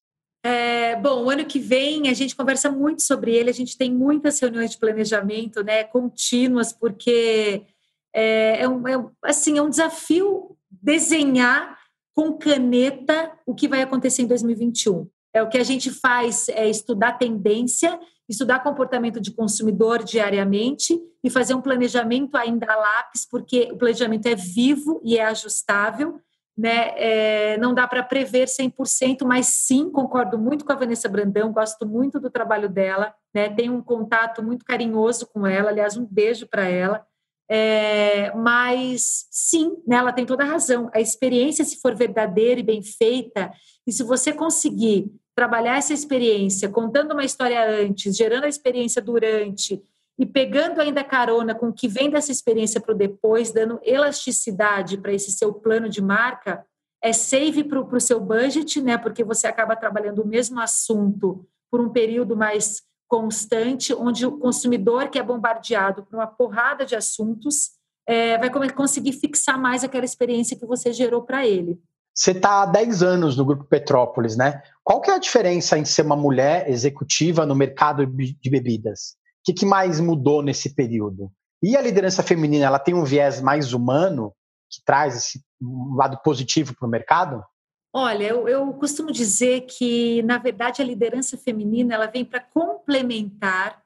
É, 0.47 0.95
bom, 0.95 1.25
o 1.25 1.31
ano 1.31 1.45
que 1.45 1.59
vem 1.59 2.09
a 2.09 2.15
gente 2.15 2.37
conversa 2.37 2.71
muito 2.71 3.03
sobre 3.03 3.35
ele, 3.35 3.51
a 3.51 3.53
gente 3.53 3.77
tem 3.77 3.93
muitas 3.93 4.39
reuniões 4.39 4.71
de 4.71 4.79
planejamento, 4.79 5.65
né, 5.65 5.83
contínuas, 5.83 6.73
porque 6.73 7.67
é, 8.15 8.63
é, 8.63 8.69
um, 8.69 8.87
é, 8.87 8.95
assim, 9.25 9.59
é 9.59 9.63
um 9.63 9.69
desafio 9.69 10.57
desenhar 10.71 11.77
com 12.15 12.39
caneta 12.39 13.33
o 13.45 13.57
que 13.57 13.67
vai 13.67 13.83
acontecer 13.83 14.23
em 14.23 14.29
2021. 14.29 15.09
É 15.35 15.43
o 15.43 15.49
que 15.49 15.59
a 15.59 15.65
gente 15.65 15.91
faz 15.91 16.49
é 16.51 16.71
estudar 16.71 17.19
tendência, 17.19 17.99
estudar 18.29 18.63
comportamento 18.63 19.21
de 19.21 19.33
consumidor 19.33 20.05
diariamente 20.05 20.97
e 21.25 21.29
fazer 21.29 21.55
um 21.55 21.61
planejamento 21.61 22.37
ainda 22.37 22.73
a 22.73 22.77
lápis, 22.77 23.27
porque 23.29 23.69
o 23.73 23.77
planejamento 23.77 24.27
é 24.27 24.37
vivo 24.37 25.01
e 25.05 25.19
é 25.19 25.25
ajustável 25.25 26.21
né? 26.57 26.95
É, 26.97 27.59
não 27.59 27.75
dá 27.75 27.87
para 27.87 28.03
prever 28.03 28.47
100%, 28.47 29.25
mas 29.25 29.47
sim, 29.47 29.91
concordo 29.91 30.39
muito 30.39 30.65
com 30.65 30.73
a 30.73 30.77
Vanessa 30.77 31.09
Brandão, 31.09 31.53
gosto 31.53 31.87
muito 31.87 32.19
do 32.19 32.31
trabalho 32.31 32.69
dela, 32.69 33.15
né? 33.35 33.49
Tenho 33.51 33.75
um 33.75 33.83
contato 33.83 34.43
muito 34.43 34.65
carinhoso 34.65 35.27
com 35.27 35.47
ela, 35.47 35.71
aliás, 35.71 35.97
um 35.97 36.07
beijo 36.07 36.47
para 36.47 36.67
ela. 36.67 37.05
É, 37.49 38.35
mas 38.35 39.27
sim, 39.31 39.77
né, 39.87 39.97
ela 39.97 40.13
tem 40.13 40.27
toda 40.27 40.43
a 40.43 40.47
razão. 40.47 40.91
A 40.93 41.01
experiência, 41.01 41.65
se 41.65 41.81
for 41.81 41.95
verdadeira 41.95 42.61
e 42.61 42.65
bem 42.65 42.83
feita, 42.83 43.53
e 43.87 43.93
se 43.93 44.03
você 44.03 44.33
conseguir 44.33 45.13
trabalhar 45.35 45.77
essa 45.77 45.93
experiência, 45.93 46.69
contando 46.69 47.13
uma 47.13 47.25
história 47.25 47.63
antes, 47.83 48.17
gerando 48.17 48.45
a 48.45 48.49
experiência 48.49 49.03
durante, 49.03 49.83
e 50.19 50.25
pegando 50.25 50.81
ainda 50.81 51.05
carona 51.05 51.55
com 51.55 51.69
o 51.69 51.73
que 51.73 51.89
vem 51.89 52.09
dessa 52.09 52.33
experiência 52.33 52.81
para 52.81 52.95
o 52.95 52.99
depois, 52.99 53.53
dando 53.53 53.79
elasticidade 53.83 54.97
para 54.97 55.13
esse 55.13 55.31
seu 55.31 55.53
plano 55.53 55.89
de 55.89 56.01
marca, 56.01 56.65
é 57.03 57.13
save 57.13 57.65
para 57.65 57.81
o 57.81 58.01
seu 58.01 58.19
budget, 58.19 58.81
né? 58.81 58.97
Porque 58.97 59.23
você 59.23 59.47
acaba 59.47 59.77
trabalhando 59.77 60.23
o 60.23 60.27
mesmo 60.27 60.59
assunto 60.59 61.47
por 61.71 61.81
um 61.81 61.91
período 61.91 62.37
mais 62.37 62.83
constante, 63.07 63.95
onde 63.95 64.27
o 64.27 64.39
consumidor 64.39 65.09
que 65.09 65.19
é 65.19 65.23
bombardeado 65.23 66.05
por 66.05 66.17
uma 66.17 66.27
porrada 66.27 66.85
de 66.85 66.97
assuntos 66.97 67.71
é, 68.09 68.39
vai 68.39 68.51
conseguir 68.71 69.13
fixar 69.13 69.61
mais 69.61 69.85
aquela 69.85 70.05
experiência 70.05 70.59
que 70.59 70.67
você 70.67 70.93
gerou 70.93 71.23
para 71.23 71.47
ele. 71.47 71.79
Você 72.15 72.31
está 72.31 72.63
há 72.63 72.67
10 72.67 73.03
anos 73.03 73.37
no 73.37 73.45
Grupo 73.45 73.65
Petrópolis, 73.65 74.37
né? 74.37 74.63
Qual 74.83 75.03
que 75.03 75.11
é 75.11 75.15
a 75.15 75.19
diferença 75.19 75.77
em 75.77 75.85
ser 75.85 76.03
uma 76.03 76.17
mulher 76.17 76.69
executiva 76.71 77.45
no 77.45 77.55
mercado 77.55 78.07
de 78.07 78.51
bebidas? 78.51 79.17
Que, 79.47 79.53
que 79.53 79.67
mais 79.67 80.01
mudou 80.01 80.43
nesse 80.43 80.75
período? 80.75 81.31
E 81.63 81.77
a 81.77 81.81
liderança 81.81 82.23
feminina, 82.23 82.67
ela 82.67 82.79
tem 82.79 82.95
um 82.95 83.05
viés 83.05 83.41
mais 83.41 83.73
humano 83.73 84.33
que 84.69 84.83
traz 84.85 85.17
esse 85.17 85.41
um 85.63 85.95
lado 85.95 86.21
positivo 86.23 86.75
para 86.77 86.87
o 86.87 86.91
mercado? 86.91 87.43
Olha, 87.95 88.25
eu, 88.25 88.47
eu, 88.47 88.75
costumo 88.75 89.11
dizer 89.11 89.63
que, 89.63 90.23
na 90.23 90.37
verdade, 90.37 90.83
a 90.83 90.85
liderança 90.85 91.39
feminina 91.39 91.95
ela 91.95 92.07
vem 92.07 92.25
para 92.25 92.41
complementar 92.41 93.81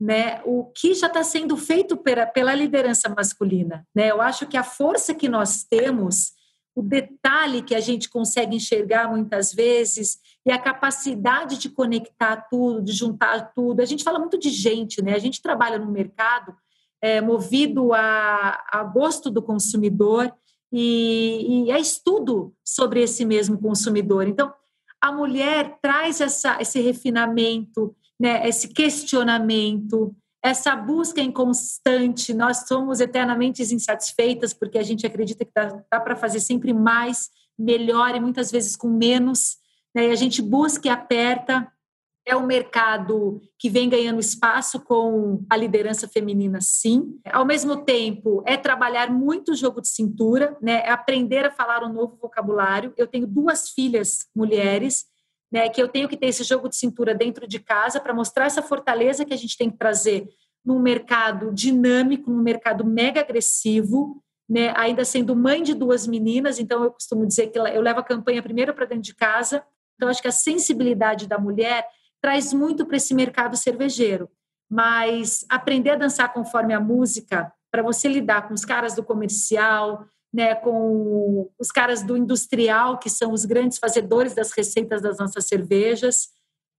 né, 0.00 0.40
o 0.44 0.64
que 0.64 0.94
já 0.94 1.06
está 1.06 1.22
sendo 1.22 1.56
feito 1.56 1.96
pela, 1.96 2.24
pela 2.24 2.54
liderança 2.54 3.10
masculina. 3.10 3.86
Né? 3.94 4.10
Eu 4.10 4.22
acho 4.22 4.46
que 4.46 4.56
a 4.56 4.64
força 4.64 5.14
que 5.14 5.28
nós 5.28 5.64
temos 5.64 6.32
o 6.74 6.82
detalhe 6.82 7.62
que 7.62 7.74
a 7.74 7.80
gente 7.80 8.08
consegue 8.08 8.56
enxergar 8.56 9.10
muitas 9.10 9.52
vezes 9.52 10.18
e 10.44 10.50
a 10.50 10.58
capacidade 10.58 11.58
de 11.58 11.68
conectar 11.68 12.48
tudo, 12.50 12.82
de 12.82 12.92
juntar 12.92 13.52
tudo. 13.52 13.80
A 13.80 13.84
gente 13.84 14.02
fala 14.02 14.18
muito 14.18 14.38
de 14.38 14.48
gente, 14.48 15.02
né? 15.02 15.14
A 15.14 15.18
gente 15.18 15.42
trabalha 15.42 15.78
no 15.78 15.90
mercado 15.90 16.54
é, 17.00 17.20
movido 17.20 17.92
a, 17.92 18.64
a, 18.70 18.84
gosto 18.84 19.30
do 19.30 19.42
consumidor 19.42 20.32
e, 20.72 21.66
e 21.66 21.72
a 21.72 21.78
estudo 21.78 22.54
sobre 22.64 23.02
esse 23.02 23.24
mesmo 23.24 23.58
consumidor. 23.58 24.26
Então, 24.26 24.52
a 25.00 25.12
mulher 25.12 25.78
traz 25.82 26.20
essa, 26.20 26.58
esse 26.60 26.80
refinamento, 26.80 27.94
né? 28.18 28.48
esse 28.48 28.68
questionamento, 28.68 30.14
essa 30.42 30.74
busca 30.74 31.20
inconstante, 31.20 32.34
nós 32.34 32.66
somos 32.66 33.00
eternamente 33.00 33.62
insatisfeitas 33.62 34.52
porque 34.52 34.76
a 34.76 34.82
gente 34.82 35.06
acredita 35.06 35.44
que 35.44 35.52
dá, 35.54 35.82
dá 35.90 36.00
para 36.00 36.16
fazer 36.16 36.40
sempre 36.40 36.72
mais, 36.74 37.30
melhor 37.56 38.14
e 38.16 38.20
muitas 38.20 38.50
vezes 38.50 38.74
com 38.74 38.88
menos, 38.88 39.56
né? 39.94 40.08
e 40.08 40.10
a 40.10 40.16
gente 40.16 40.42
busca 40.42 40.88
e 40.88 40.90
aperta, 40.90 41.70
É 42.24 42.36
um 42.36 42.46
mercado 42.46 43.40
que 43.58 43.68
vem 43.68 43.88
ganhando 43.88 44.20
espaço 44.20 44.78
com 44.80 45.44
a 45.50 45.56
liderança 45.56 46.06
feminina, 46.06 46.60
sim. 46.60 47.18
Ao 47.26 47.44
mesmo 47.44 47.84
tempo, 47.84 48.44
é 48.46 48.56
trabalhar 48.56 49.10
muito 49.10 49.50
o 49.52 49.56
jogo 49.56 49.80
de 49.80 49.88
cintura, 49.88 50.56
né? 50.62 50.82
É 50.84 50.90
aprender 50.90 51.44
a 51.44 51.50
falar 51.50 51.82
um 51.82 51.92
novo 51.92 52.16
vocabulário. 52.22 52.92
Eu 52.96 53.08
tenho 53.08 53.26
duas 53.26 53.70
filhas 53.70 54.28
mulheres, 54.36 55.06
né? 55.52 55.68
Que 55.68 55.82
eu 55.82 55.88
tenho 55.88 56.08
que 56.08 56.16
ter 56.16 56.26
esse 56.28 56.42
jogo 56.42 56.68
de 56.68 56.76
cintura 56.76 57.14
dentro 57.14 57.46
de 57.46 57.60
casa 57.60 58.00
para 58.00 58.14
mostrar 58.14 58.46
essa 58.46 58.62
fortaleza 58.62 59.24
que 59.24 59.34
a 59.34 59.36
gente 59.36 59.56
tem 59.56 59.70
que 59.70 59.76
trazer 59.76 60.26
num 60.64 60.78
mercado 60.78 61.52
dinâmico, 61.52 62.30
num 62.30 62.42
mercado 62.42 62.84
mega 62.84 63.20
agressivo, 63.20 64.22
né? 64.48 64.72
Ainda 64.76 65.04
sendo 65.04 65.36
mãe 65.36 65.62
de 65.62 65.74
duas 65.74 66.06
meninas, 66.06 66.58
então 66.58 66.82
eu 66.82 66.90
costumo 66.90 67.26
dizer 67.26 67.48
que 67.48 67.58
eu 67.58 67.82
levo 67.82 68.00
a 68.00 68.04
campanha 68.04 68.42
primeiro 68.42 68.72
para 68.72 68.86
dentro 68.86 69.04
de 69.04 69.14
casa. 69.14 69.62
Então 69.96 70.08
acho 70.08 70.22
que 70.22 70.28
a 70.28 70.32
sensibilidade 70.32 71.28
da 71.28 71.38
mulher 71.38 71.86
traz 72.20 72.52
muito 72.52 72.86
para 72.86 72.96
esse 72.96 73.14
mercado 73.14 73.56
cervejeiro. 73.56 74.30
Mas 74.70 75.44
aprender 75.50 75.90
a 75.90 75.96
dançar 75.96 76.32
conforme 76.32 76.72
a 76.72 76.80
música, 76.80 77.52
para 77.70 77.82
você 77.82 78.08
lidar 78.08 78.48
com 78.48 78.54
os 78.54 78.64
caras 78.64 78.94
do 78.94 79.02
comercial, 79.02 80.06
né, 80.32 80.54
com 80.54 81.50
os 81.58 81.70
caras 81.70 82.02
do 82.02 82.16
industrial, 82.16 82.98
que 82.98 83.10
são 83.10 83.32
os 83.32 83.44
grandes 83.44 83.78
fazedores 83.78 84.34
das 84.34 84.52
receitas 84.52 85.02
das 85.02 85.18
nossas 85.18 85.46
cervejas, 85.46 86.28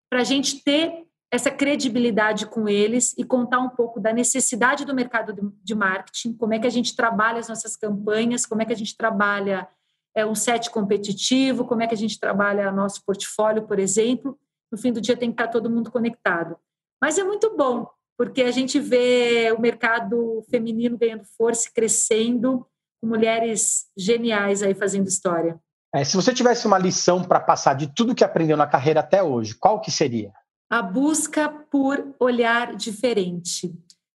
para 0.10 0.22
a 0.22 0.24
gente 0.24 0.64
ter 0.64 1.06
essa 1.32 1.50
credibilidade 1.50 2.46
com 2.46 2.68
eles 2.68 3.14
e 3.18 3.24
contar 3.24 3.60
um 3.60 3.70
pouco 3.70 4.00
da 4.00 4.14
necessidade 4.14 4.86
do 4.86 4.94
mercado 4.94 5.54
de 5.64 5.74
marketing, 5.74 6.34
como 6.34 6.54
é 6.54 6.60
que 6.60 6.68
a 6.68 6.70
gente 6.70 6.96
trabalha 6.96 7.40
as 7.40 7.50
nossas 7.50 7.76
campanhas, 7.76 8.46
como 8.46 8.62
é 8.62 8.66
que 8.66 8.74
a 8.74 8.76
gente 8.78 8.96
trabalha 8.96 9.68
é, 10.16 10.26
um 10.26 10.36
set 10.36 10.70
competitivo, 10.70 11.66
como 11.66 11.82
é 11.82 11.88
que 11.88 11.96
a 11.96 11.98
gente 11.98 12.20
trabalha 12.20 12.72
nosso 12.72 13.04
portfólio, 13.04 13.64
por 13.64 13.80
exemplo, 13.80 14.38
no 14.72 14.78
fim 14.78 14.92
do 14.92 15.02
dia 15.02 15.18
tem 15.18 15.32
que 15.32 15.34
estar 15.42 15.52
todo 15.52 15.70
mundo 15.70 15.92
conectado. 15.92 16.56
Mas 17.02 17.18
é 17.18 17.24
muito 17.24 17.56
bom, 17.56 17.88
porque 18.18 18.44
a 18.44 18.52
gente 18.52 18.80
vê 18.80 19.52
o 19.58 19.60
mercado 19.60 20.44
feminino 20.50 20.98
ganhando 20.98 21.26
força, 21.36 21.70
crescendo, 21.74 22.66
mulheres 23.04 23.86
geniais 23.98 24.64
aí 24.64 24.74
fazendo 24.74 25.08
história. 25.08 25.60
É, 25.94 26.04
se 26.04 26.16
você 26.16 26.34
tivesse 26.34 26.66
uma 26.66 26.78
lição 26.78 27.24
para 27.24 27.40
passar 27.40 27.76
de 27.76 27.94
tudo 27.94 28.16
que 28.16 28.24
aprendeu 28.24 28.58
na 28.58 28.66
carreira 28.66 29.02
até 29.02 29.22
hoje, 29.22 29.54
qual 29.54 29.80
que 29.80 29.92
seria? 29.92 30.32
A 30.70 30.82
busca 30.82 31.50
por 31.70 32.16
olhar 32.20 32.76
diferente. 32.76 33.72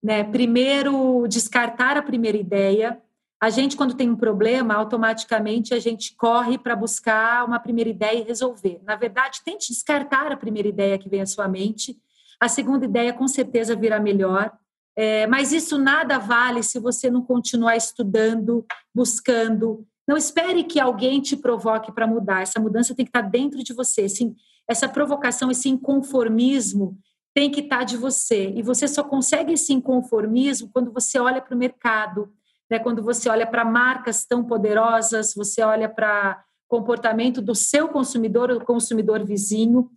Né? 0.03 0.23
Primeiro, 0.23 1.27
descartar 1.27 1.97
a 1.97 2.03
primeira 2.03 2.37
ideia, 2.37 3.01
a 3.41 3.51
gente, 3.51 3.77
quando 3.77 3.95
tem 3.95 4.09
um 4.09 4.17
problema, 4.17 4.75
automaticamente 4.75 5.75
a 5.75 5.81
gente 5.81 6.15
corre 6.15 6.57
para 6.57 6.77
buscar 6.77 7.45
uma 7.45 7.59
primeira 7.59 7.91
ideia 7.91 8.21
e 8.21 8.23
resolver. 8.23 8.81
Na 8.85 8.97
verdade, 8.97 9.41
tente 9.45 9.69
descartar 9.69 10.31
a 10.31 10.37
primeira 10.37 10.69
ideia 10.69 10.97
que 10.97 11.09
vem 11.09 11.21
à 11.21 11.27
sua 11.27 11.49
mente. 11.49 11.99
A 12.41 12.49
segunda 12.49 12.85
ideia, 12.85 13.13
com 13.13 13.27
certeza, 13.27 13.75
virá 13.75 13.99
melhor. 13.99 14.51
É, 14.97 15.27
mas 15.27 15.53
isso 15.53 15.77
nada 15.77 16.19
vale 16.19 16.63
se 16.63 16.79
você 16.79 17.11
não 17.11 17.23
continuar 17.23 17.77
estudando, 17.77 18.65
buscando. 18.95 19.87
Não 20.07 20.17
espere 20.17 20.65
que 20.65 20.79
alguém 20.79 21.21
te 21.21 21.37
provoque 21.37 21.93
para 21.93 22.07
mudar. 22.07 22.43
Essa 22.43 22.61
mudança 22.61 22.95
tem 22.95 23.05
que 23.05 23.11
estar 23.11 23.23
dentro 23.23 23.63
de 23.63 23.73
você. 23.73 24.09
Sim, 24.09 24.35
essa 24.69 24.89
provocação, 24.89 25.51
esse 25.51 25.69
inconformismo 25.69 26.99
tem 27.35 27.51
que 27.51 27.61
estar 27.61 27.85
de 27.85 27.97
você. 27.97 28.51
E 28.51 28.63
você 28.63 28.87
só 28.87 29.03
consegue 29.03 29.55
esse 29.55 29.73
inconformismo 29.73 30.71
quando 30.73 30.93
você 30.93 31.19
olha 31.19 31.43
para 31.43 31.55
o 31.55 31.59
mercado 31.59 32.33
né? 32.71 32.79
quando 32.79 33.03
você 33.03 33.29
olha 33.29 33.47
para 33.47 33.65
marcas 33.65 34.25
tão 34.25 34.45
poderosas, 34.45 35.35
você 35.35 35.63
olha 35.63 35.89
para 35.89 36.43
comportamento 36.69 37.41
do 37.41 37.55
seu 37.55 37.89
consumidor, 37.89 38.51
o 38.51 38.65
consumidor 38.65 39.25
vizinho, 39.25 39.91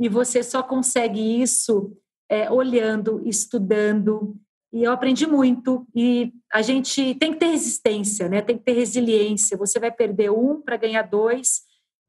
e 0.00 0.08
você 0.08 0.42
só 0.42 0.62
consegue 0.62 1.40
isso 1.40 1.96
é, 2.28 2.50
olhando, 2.50 3.22
estudando. 3.24 4.36
E 4.74 4.82
eu 4.82 4.90
aprendi 4.90 5.24
muito. 5.24 5.86
E 5.94 6.32
a 6.52 6.60
gente 6.60 7.14
tem 7.14 7.32
que 7.32 7.38
ter 7.38 7.46
resistência, 7.46 8.28
né? 8.28 8.42
tem 8.42 8.58
que 8.58 8.64
ter 8.64 8.72
resiliência. 8.72 9.56
Você 9.56 9.78
vai 9.78 9.92
perder 9.92 10.32
um 10.32 10.60
para 10.60 10.76
ganhar 10.76 11.02
dois, 11.02 11.60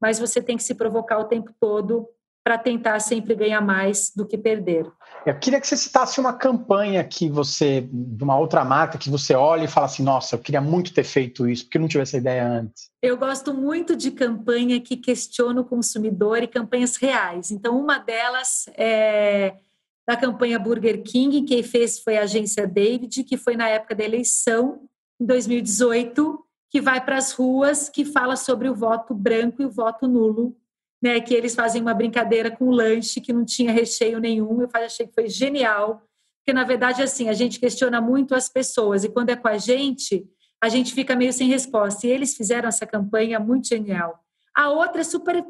mas 0.02 0.18
você 0.18 0.42
tem 0.42 0.56
que 0.56 0.64
se 0.64 0.74
provocar 0.74 1.20
o 1.20 1.26
tempo 1.26 1.54
todo 1.60 2.08
para 2.42 2.58
tentar 2.58 2.98
sempre 3.00 3.36
ganhar 3.36 3.60
mais 3.60 4.12
do 4.14 4.26
que 4.26 4.36
perder. 4.36 4.90
Eu 5.24 5.38
queria 5.38 5.60
que 5.60 5.66
você 5.66 5.76
citasse 5.76 6.18
uma 6.18 6.32
campanha 6.32 7.02
que 7.04 7.28
você, 7.28 7.88
de 7.92 8.22
uma 8.22 8.38
outra 8.38 8.64
marca, 8.64 8.98
que 8.98 9.10
você 9.10 9.34
olha 9.34 9.64
e 9.64 9.68
fala 9.68 9.86
assim: 9.86 10.02
nossa, 10.02 10.34
eu 10.34 10.38
queria 10.40 10.60
muito 10.60 10.94
ter 10.94 11.02
feito 11.02 11.48
isso, 11.48 11.64
porque 11.64 11.78
eu 11.78 11.80
não 11.80 11.88
tive 11.88 12.02
essa 12.02 12.16
ideia 12.16 12.46
antes. 12.46 12.88
Eu 13.02 13.16
gosto 13.16 13.54
muito 13.54 13.96
de 13.96 14.10
campanha 14.10 14.80
que 14.80 14.96
questiona 14.96 15.60
o 15.60 15.64
consumidor 15.64 16.42
e 16.42 16.48
campanhas 16.48 16.96
reais. 16.96 17.50
Então, 17.50 17.80
uma 17.80 17.98
delas 17.98 18.66
é 18.76 19.54
da 20.06 20.16
campanha 20.16 20.58
Burger 20.58 21.02
King, 21.02 21.42
quem 21.42 21.62
fez 21.62 21.98
foi 21.98 22.16
a 22.16 22.22
agência 22.22 22.66
David, 22.66 23.24
que 23.24 23.36
foi 23.36 23.56
na 23.56 23.68
época 23.68 23.94
da 23.94 24.04
eleição, 24.04 24.88
em 25.20 25.26
2018, 25.26 26.44
que 26.70 26.80
vai 26.80 27.04
para 27.04 27.16
as 27.16 27.32
ruas, 27.32 27.88
que 27.88 28.04
fala 28.04 28.36
sobre 28.36 28.68
o 28.68 28.74
voto 28.74 29.14
branco 29.14 29.62
e 29.62 29.66
o 29.66 29.70
voto 29.70 30.06
nulo 30.06 30.56
né, 31.02 31.20
que 31.20 31.34
eles 31.34 31.54
fazem 31.54 31.82
uma 31.82 31.94
brincadeira 31.94 32.50
com 32.50 32.66
o 32.66 32.70
lanche 32.70 33.20
que 33.20 33.32
não 33.32 33.44
tinha 33.44 33.72
recheio 33.72 34.18
nenhum. 34.18 34.62
Eu 34.62 34.68
achei 34.74 35.06
que 35.06 35.14
foi 35.14 35.28
genial, 35.28 36.02
porque 36.38 36.52
na 36.52 36.64
verdade 36.64 37.02
assim 37.02 37.28
a 37.28 37.32
gente 37.32 37.60
questiona 37.60 38.00
muito 38.00 38.34
as 38.34 38.48
pessoas 38.48 39.04
e 39.04 39.08
quando 39.08 39.30
é 39.30 39.36
com 39.36 39.48
a 39.48 39.58
gente 39.58 40.26
a 40.62 40.68
gente 40.70 40.94
fica 40.94 41.14
meio 41.14 41.32
sem 41.32 41.48
resposta. 41.48 42.06
E 42.06 42.10
eles 42.10 42.34
fizeram 42.34 42.68
essa 42.68 42.86
campanha 42.86 43.38
muito 43.38 43.68
genial. 43.68 44.18
A 44.54 44.70
outra 44.70 45.02
é 45.02 45.04
super 45.04 45.44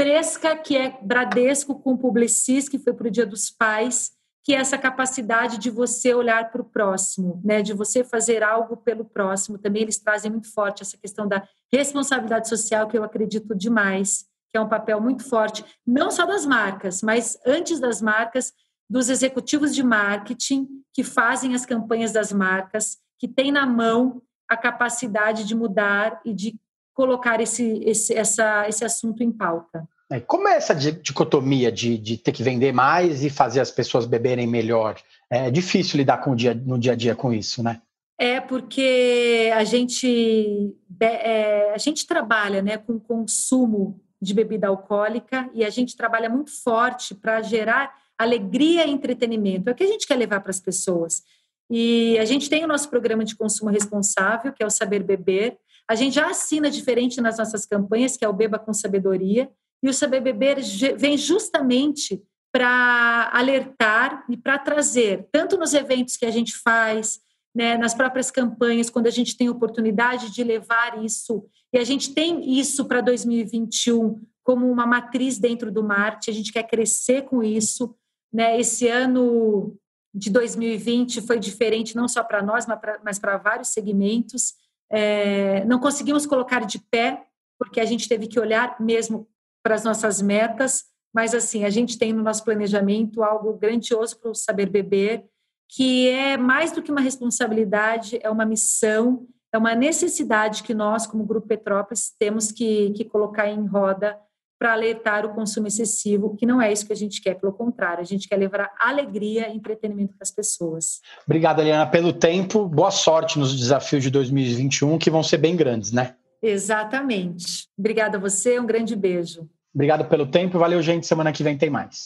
fresca, 0.00 0.56
que 0.56 0.76
é 0.76 0.96
Bradesco 1.02 1.74
com 1.74 1.96
Publicis, 1.96 2.68
que 2.68 2.78
foi 2.78 2.92
para 2.92 3.08
o 3.08 3.10
Dia 3.10 3.26
dos 3.26 3.50
Pais, 3.50 4.12
que 4.44 4.54
é 4.54 4.58
essa 4.58 4.78
capacidade 4.78 5.58
de 5.58 5.70
você 5.70 6.14
olhar 6.14 6.50
para 6.52 6.62
o 6.62 6.64
próximo, 6.64 7.40
né? 7.44 7.60
de 7.60 7.74
você 7.74 8.04
fazer 8.04 8.42
algo 8.42 8.76
pelo 8.76 9.04
próximo. 9.04 9.58
Também 9.58 9.82
eles 9.82 9.98
trazem 9.98 10.30
muito 10.30 10.52
forte 10.52 10.82
essa 10.82 10.96
questão 10.96 11.26
da 11.26 11.46
responsabilidade 11.72 12.48
social, 12.48 12.86
que 12.86 12.96
eu 12.96 13.02
acredito 13.02 13.54
demais 13.54 14.28
que 14.50 14.56
é 14.56 14.60
um 14.60 14.68
papel 14.68 15.00
muito 15.00 15.24
forte, 15.24 15.64
não 15.86 16.10
só 16.10 16.24
das 16.24 16.46
marcas, 16.46 17.02
mas 17.02 17.38
antes 17.46 17.78
das 17.78 18.00
marcas, 18.00 18.52
dos 18.88 19.10
executivos 19.10 19.74
de 19.74 19.82
marketing 19.82 20.66
que 20.94 21.04
fazem 21.04 21.54
as 21.54 21.66
campanhas 21.66 22.12
das 22.12 22.32
marcas, 22.32 22.96
que 23.18 23.28
têm 23.28 23.52
na 23.52 23.66
mão 23.66 24.22
a 24.48 24.56
capacidade 24.56 25.44
de 25.44 25.54
mudar 25.54 26.20
e 26.24 26.32
de 26.32 26.58
colocar 26.98 27.40
esse, 27.40 27.80
esse, 27.84 28.12
essa, 28.12 28.68
esse 28.68 28.84
assunto 28.84 29.22
em 29.22 29.30
pauta. 29.30 29.88
É, 30.10 30.18
como 30.18 30.48
é 30.48 30.56
essa 30.56 30.74
dicotomia 30.74 31.70
de, 31.70 31.96
de 31.96 32.16
ter 32.16 32.32
que 32.32 32.42
vender 32.42 32.72
mais 32.72 33.22
e 33.22 33.30
fazer 33.30 33.60
as 33.60 33.70
pessoas 33.70 34.04
beberem 34.04 34.48
melhor? 34.48 34.96
É 35.30 35.48
difícil 35.48 35.96
lidar 35.96 36.18
com 36.18 36.32
o 36.32 36.34
dia, 36.34 36.52
no 36.52 36.76
dia 36.76 36.94
a 36.94 36.96
dia 36.96 37.14
com 37.14 37.32
isso, 37.32 37.62
né? 37.62 37.80
É 38.18 38.40
porque 38.40 39.48
a 39.54 39.62
gente, 39.62 40.74
é, 40.98 41.72
a 41.72 41.78
gente 41.78 42.04
trabalha 42.04 42.60
né, 42.60 42.78
com 42.78 42.98
consumo 42.98 44.00
de 44.20 44.34
bebida 44.34 44.66
alcoólica 44.66 45.48
e 45.54 45.64
a 45.64 45.70
gente 45.70 45.96
trabalha 45.96 46.28
muito 46.28 46.50
forte 46.64 47.14
para 47.14 47.40
gerar 47.42 47.94
alegria 48.18 48.84
e 48.84 48.90
entretenimento. 48.90 49.68
É 49.68 49.72
o 49.72 49.76
que 49.76 49.84
a 49.84 49.86
gente 49.88 50.04
quer 50.04 50.16
levar 50.16 50.40
para 50.40 50.50
as 50.50 50.58
pessoas. 50.58 51.22
E 51.70 52.18
a 52.18 52.24
gente 52.24 52.50
tem 52.50 52.64
o 52.64 52.66
nosso 52.66 52.90
programa 52.90 53.24
de 53.24 53.36
consumo 53.36 53.70
responsável, 53.70 54.52
que 54.52 54.64
é 54.64 54.66
o 54.66 54.70
Saber 54.70 55.04
Beber. 55.04 55.56
A 55.88 55.94
gente 55.94 56.14
já 56.14 56.28
assina 56.28 56.70
diferente 56.70 57.20
nas 57.20 57.38
nossas 57.38 57.64
campanhas, 57.64 58.16
que 58.16 58.24
é 58.24 58.28
o 58.28 58.32
Beba 58.32 58.58
com 58.58 58.74
Sabedoria. 58.74 59.50
E 59.82 59.88
o 59.88 59.94
Saber 59.94 60.20
Beber 60.20 60.58
vem 60.96 61.16
justamente 61.16 62.22
para 62.52 63.30
alertar 63.32 64.24
e 64.28 64.36
para 64.36 64.58
trazer, 64.58 65.28
tanto 65.30 65.56
nos 65.56 65.74
eventos 65.74 66.16
que 66.16 66.26
a 66.26 66.30
gente 66.30 66.56
faz, 66.56 67.20
né, 67.54 67.76
nas 67.76 67.94
próprias 67.94 68.30
campanhas, 68.30 68.90
quando 68.90 69.06
a 69.06 69.10
gente 69.10 69.36
tem 69.36 69.48
oportunidade 69.48 70.30
de 70.30 70.42
levar 70.42 71.02
isso 71.04 71.44
e 71.72 71.78
a 71.78 71.84
gente 71.84 72.14
tem 72.14 72.58
isso 72.58 72.84
para 72.86 73.00
2021 73.00 74.20
como 74.42 74.70
uma 74.70 74.86
matriz 74.86 75.38
dentro 75.38 75.70
do 75.70 75.82
marketing, 75.82 76.30
a 76.30 76.34
gente 76.34 76.52
quer 76.52 76.62
crescer 76.62 77.22
com 77.22 77.42
isso. 77.42 77.94
Né? 78.32 78.58
Esse 78.58 78.88
ano 78.88 79.76
de 80.14 80.30
2020 80.30 81.20
foi 81.20 81.38
diferente, 81.38 81.94
não 81.94 82.08
só 82.08 82.24
para 82.24 82.42
nós, 82.42 82.66
mas 83.04 83.18
para 83.18 83.36
vários 83.36 83.68
segmentos. 83.68 84.54
É, 84.90 85.64
não 85.64 85.78
conseguimos 85.78 86.26
colocar 86.26 86.64
de 86.64 86.78
pé, 86.78 87.24
porque 87.58 87.80
a 87.80 87.84
gente 87.84 88.08
teve 88.08 88.26
que 88.26 88.40
olhar 88.40 88.80
mesmo 88.80 89.28
para 89.62 89.74
as 89.74 89.84
nossas 89.84 90.22
metas, 90.22 90.84
mas 91.14 91.34
assim, 91.34 91.64
a 91.64 91.70
gente 91.70 91.98
tem 91.98 92.12
no 92.12 92.22
nosso 92.22 92.44
planejamento 92.44 93.22
algo 93.22 93.52
grandioso 93.54 94.18
para 94.18 94.30
o 94.30 94.34
Saber 94.34 94.66
Beber, 94.70 95.24
que 95.68 96.08
é 96.08 96.36
mais 96.36 96.72
do 96.72 96.82
que 96.82 96.90
uma 96.90 97.00
responsabilidade, 97.00 98.18
é 98.22 98.30
uma 98.30 98.46
missão 98.46 99.26
é 99.52 99.56
uma 99.56 99.74
necessidade 99.74 100.62
que 100.62 100.74
nós, 100.74 101.06
como 101.06 101.24
Grupo 101.24 101.48
Petrópolis, 101.48 102.14
temos 102.18 102.52
que, 102.52 102.90
que 102.90 103.04
colocar 103.04 103.48
em 103.48 103.66
roda 103.66 104.18
para 104.58 104.72
alertar 104.72 105.24
o 105.24 105.34
consumo 105.34 105.68
excessivo, 105.68 106.34
que 106.36 106.44
não 106.44 106.60
é 106.60 106.72
isso 106.72 106.84
que 106.86 106.92
a 106.92 106.96
gente 106.96 107.22
quer, 107.22 107.34
pelo 107.34 107.52
contrário, 107.52 108.00
a 108.00 108.04
gente 108.04 108.28
quer 108.28 108.34
levar 108.36 108.72
alegria 108.78 109.48
e 109.48 109.56
entretenimento 109.56 110.14
para 110.14 110.22
as 110.22 110.32
pessoas. 110.32 111.00
Obrigado, 111.24 111.60
Eliana, 111.60 111.86
pelo 111.86 112.12
tempo. 112.12 112.66
Boa 112.66 112.90
sorte 112.90 113.38
nos 113.38 113.56
desafios 113.56 114.02
de 114.02 114.10
2021, 114.10 114.98
que 114.98 115.10
vão 115.10 115.22
ser 115.22 115.36
bem 115.36 115.54
grandes, 115.54 115.92
né? 115.92 116.16
Exatamente. 116.42 117.68
Obrigada 117.78 118.18
a 118.18 118.20
você, 118.20 118.58
um 118.58 118.66
grande 118.66 118.96
beijo. 118.96 119.48
Obrigado 119.74 120.06
pelo 120.06 120.26
tempo, 120.26 120.58
valeu, 120.58 120.82
gente. 120.82 121.06
Semana 121.06 121.32
que 121.32 121.44
vem 121.44 121.56
tem 121.56 121.70
mais. 121.70 122.02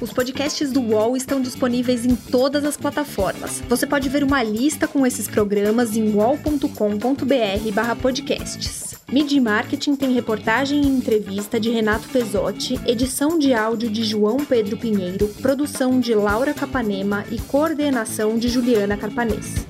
Os 0.00 0.12
podcasts 0.12 0.70
do 0.70 0.80
UOL 0.80 1.16
estão 1.16 1.40
disponíveis 1.40 2.06
em 2.06 2.14
todas 2.14 2.64
as 2.64 2.76
plataformas. 2.76 3.60
Você 3.62 3.84
pode 3.86 4.08
ver 4.08 4.22
uma 4.22 4.40
lista 4.42 4.86
com 4.86 5.04
esses 5.04 5.26
programas 5.26 5.96
em 5.96 6.14
wall.com.br/podcasts. 6.14 8.97
Media 9.10 9.40
Marketing 9.40 9.96
tem 9.96 10.12
reportagem 10.12 10.82
e 10.82 10.86
entrevista 10.86 11.58
de 11.58 11.70
Renato 11.70 12.06
Pesotti, 12.10 12.78
edição 12.86 13.38
de 13.38 13.54
áudio 13.54 13.88
de 13.88 14.04
João 14.04 14.44
Pedro 14.44 14.76
Pinheiro, 14.76 15.28
produção 15.40 15.98
de 15.98 16.14
Laura 16.14 16.52
Capanema 16.52 17.24
e 17.30 17.38
coordenação 17.38 18.38
de 18.38 18.50
Juliana 18.50 18.98
Carpanês. 18.98 19.66